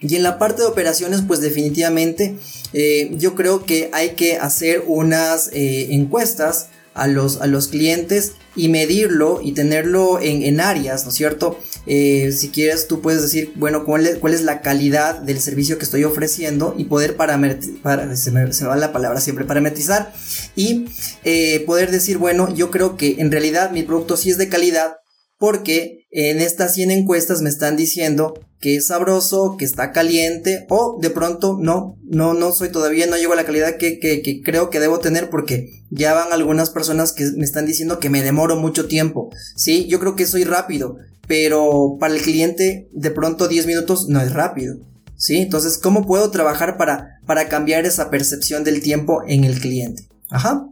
Y 0.00 0.14
en 0.14 0.22
la 0.22 0.38
parte 0.38 0.62
de 0.62 0.68
operaciones, 0.68 1.22
pues 1.26 1.40
definitivamente 1.40 2.36
eh, 2.72 3.10
yo 3.18 3.34
creo 3.34 3.64
que 3.64 3.90
hay 3.92 4.10
que 4.10 4.36
hacer 4.36 4.84
unas 4.86 5.50
encuestas 5.52 6.68
a 6.98 7.06
los, 7.06 7.40
a 7.40 7.46
los 7.46 7.68
clientes 7.68 8.32
y 8.56 8.68
medirlo 8.68 9.40
y 9.42 9.52
tenerlo 9.52 10.20
en, 10.20 10.60
áreas, 10.60 11.04
¿no 11.04 11.10
es 11.10 11.16
cierto? 11.16 11.58
Eh, 11.86 12.32
si 12.32 12.48
quieres, 12.48 12.88
tú 12.88 13.00
puedes 13.00 13.22
decir, 13.22 13.52
bueno, 13.54 13.84
¿cuál 13.84 14.06
es, 14.06 14.18
cuál 14.18 14.34
es 14.34 14.42
la 14.42 14.60
calidad 14.60 15.20
del 15.20 15.40
servicio 15.40 15.78
que 15.78 15.84
estoy 15.84 16.04
ofreciendo 16.04 16.74
y 16.76 16.84
poder 16.84 17.16
parametrizar, 17.16 18.16
se, 18.16 18.30
me, 18.32 18.44
va 18.46 18.76
la 18.76 18.92
palabra 18.92 19.20
siempre, 19.20 19.44
parametrizar 19.44 20.12
y 20.56 20.86
eh, 21.24 21.60
poder 21.66 21.90
decir, 21.90 22.18
bueno, 22.18 22.52
yo 22.54 22.70
creo 22.70 22.96
que 22.96 23.16
en 23.18 23.30
realidad 23.30 23.70
mi 23.70 23.84
producto 23.84 24.16
sí 24.16 24.30
es 24.30 24.38
de 24.38 24.48
calidad 24.48 24.97
porque 25.38 26.06
en 26.10 26.40
estas 26.40 26.74
100 26.74 26.90
encuestas 26.90 27.42
me 27.42 27.48
están 27.48 27.76
diciendo 27.76 28.34
que 28.60 28.76
es 28.76 28.88
sabroso, 28.88 29.56
que 29.56 29.64
está 29.64 29.92
caliente, 29.92 30.66
o 30.68 30.98
de 31.00 31.10
pronto 31.10 31.56
no, 31.60 31.96
no, 32.02 32.34
no 32.34 32.50
soy 32.52 32.70
todavía, 32.70 33.06
no 33.06 33.16
llego 33.16 33.32
a 33.32 33.36
la 33.36 33.44
calidad 33.44 33.76
que, 33.76 34.00
que, 34.00 34.42
creo 34.44 34.68
que 34.68 34.80
debo 34.80 34.98
tener 34.98 35.30
porque 35.30 35.84
ya 35.90 36.12
van 36.12 36.32
algunas 36.32 36.70
personas 36.70 37.12
que 37.12 37.24
me 37.36 37.44
están 37.44 37.66
diciendo 37.66 38.00
que 38.00 38.10
me 38.10 38.22
demoro 38.22 38.56
mucho 38.56 38.88
tiempo, 38.88 39.30
sí, 39.54 39.86
yo 39.86 40.00
creo 40.00 40.16
que 40.16 40.26
soy 40.26 40.42
rápido, 40.42 40.96
pero 41.28 41.96
para 42.00 42.14
el 42.14 42.20
cliente 42.20 42.88
de 42.92 43.10
pronto 43.12 43.46
10 43.46 43.66
minutos 43.66 44.08
no 44.08 44.20
es 44.20 44.32
rápido, 44.32 44.78
sí, 45.14 45.36
entonces, 45.36 45.78
¿cómo 45.78 46.04
puedo 46.04 46.30
trabajar 46.32 46.76
para, 46.76 47.20
para 47.26 47.48
cambiar 47.48 47.86
esa 47.86 48.10
percepción 48.10 48.64
del 48.64 48.82
tiempo 48.82 49.22
en 49.28 49.44
el 49.44 49.60
cliente? 49.60 50.08
Ajá. 50.30 50.68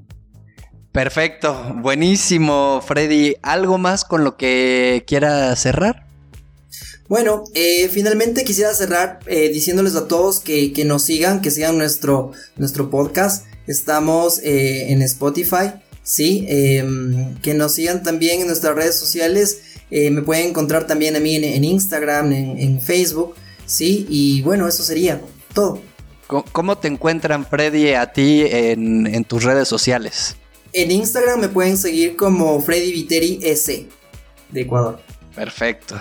Perfecto, 0.96 1.74
buenísimo, 1.82 2.80
Freddy. 2.80 3.36
¿Algo 3.42 3.76
más 3.76 4.02
con 4.02 4.24
lo 4.24 4.38
que 4.38 5.04
quiera 5.06 5.54
cerrar? 5.54 6.06
Bueno, 7.06 7.44
eh, 7.52 7.90
finalmente 7.92 8.44
quisiera 8.44 8.72
cerrar 8.72 9.18
eh, 9.26 9.50
diciéndoles 9.50 9.94
a 9.94 10.08
todos 10.08 10.40
que, 10.40 10.72
nos 10.86 11.02
sigan, 11.02 11.42
que 11.42 11.50
sigan 11.50 11.76
nuestro, 11.76 12.32
nuestro 12.56 12.88
podcast. 12.88 13.44
Estamos 13.66 14.38
eh, 14.42 14.90
en 14.90 15.02
Spotify, 15.02 15.74
sí, 16.02 16.46
em, 16.48 17.34
que 17.42 17.52
nos 17.52 17.72
sigan 17.72 18.02
también 18.02 18.40
en 18.40 18.46
nuestras 18.46 18.74
redes 18.74 18.98
sociales. 18.98 19.58
me 19.90 20.22
pueden 20.22 20.46
encontrar 20.46 20.86
también 20.86 21.14
a 21.14 21.20
mí 21.20 21.36
en, 21.36 21.62
Instagram, 21.62 22.32
en, 22.32 22.80
Facebook, 22.80 23.34
sí, 23.66 24.06
y 24.08 24.40
bueno, 24.40 24.66
eso 24.66 24.82
sería 24.82 25.20
todo. 25.52 25.78
¿Cómo 26.26 26.78
te 26.78 26.88
encuentran, 26.88 27.44
Freddy, 27.44 27.92
a 27.92 28.14
ti 28.14 28.44
en, 28.48 29.06
en 29.06 29.24
tus 29.24 29.44
redes 29.44 29.68
sociales? 29.68 30.36
En 30.78 30.90
Instagram 30.90 31.40
me 31.40 31.48
pueden 31.48 31.78
seguir 31.78 32.16
como 32.16 32.60
Freddy 32.60 32.92
Viteri 32.92 33.40
S 33.42 33.88
de 34.50 34.60
Ecuador. 34.60 35.00
Perfecto. 35.34 35.98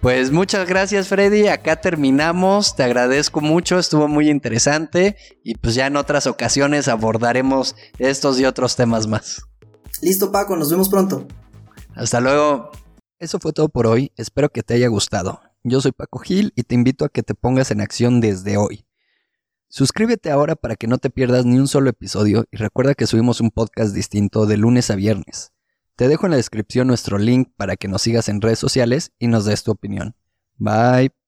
Pues 0.00 0.32
muchas 0.32 0.68
gracias 0.68 1.06
Freddy, 1.06 1.46
acá 1.46 1.80
terminamos, 1.80 2.74
te 2.74 2.82
agradezco 2.82 3.40
mucho, 3.40 3.78
estuvo 3.78 4.08
muy 4.08 4.28
interesante 4.28 5.14
y 5.44 5.54
pues 5.54 5.76
ya 5.76 5.86
en 5.86 5.94
otras 5.94 6.26
ocasiones 6.26 6.88
abordaremos 6.88 7.76
estos 8.00 8.40
y 8.40 8.44
otros 8.44 8.74
temas 8.74 9.06
más. 9.06 9.42
Listo 10.00 10.32
Paco, 10.32 10.56
nos 10.56 10.68
vemos 10.68 10.88
pronto. 10.88 11.28
Hasta 11.94 12.20
luego. 12.20 12.72
Eso 13.20 13.38
fue 13.38 13.52
todo 13.52 13.68
por 13.68 13.86
hoy, 13.86 14.10
espero 14.16 14.48
que 14.48 14.64
te 14.64 14.74
haya 14.74 14.88
gustado. 14.88 15.42
Yo 15.62 15.80
soy 15.80 15.92
Paco 15.92 16.18
Gil 16.18 16.52
y 16.56 16.64
te 16.64 16.74
invito 16.74 17.04
a 17.04 17.08
que 17.08 17.22
te 17.22 17.36
pongas 17.36 17.70
en 17.70 17.80
acción 17.80 18.20
desde 18.20 18.56
hoy. 18.56 18.84
Suscríbete 19.74 20.30
ahora 20.30 20.54
para 20.54 20.76
que 20.76 20.86
no 20.86 20.98
te 20.98 21.08
pierdas 21.08 21.46
ni 21.46 21.58
un 21.58 21.66
solo 21.66 21.88
episodio 21.88 22.44
y 22.50 22.58
recuerda 22.58 22.94
que 22.94 23.06
subimos 23.06 23.40
un 23.40 23.50
podcast 23.50 23.94
distinto 23.94 24.44
de 24.44 24.58
lunes 24.58 24.90
a 24.90 24.96
viernes. 24.96 25.54
Te 25.96 26.08
dejo 26.08 26.26
en 26.26 26.32
la 26.32 26.36
descripción 26.36 26.88
nuestro 26.88 27.16
link 27.16 27.48
para 27.56 27.76
que 27.76 27.88
nos 27.88 28.02
sigas 28.02 28.28
en 28.28 28.42
redes 28.42 28.58
sociales 28.58 29.12
y 29.18 29.28
nos 29.28 29.46
des 29.46 29.62
tu 29.62 29.70
opinión. 29.70 30.14
Bye. 30.58 31.21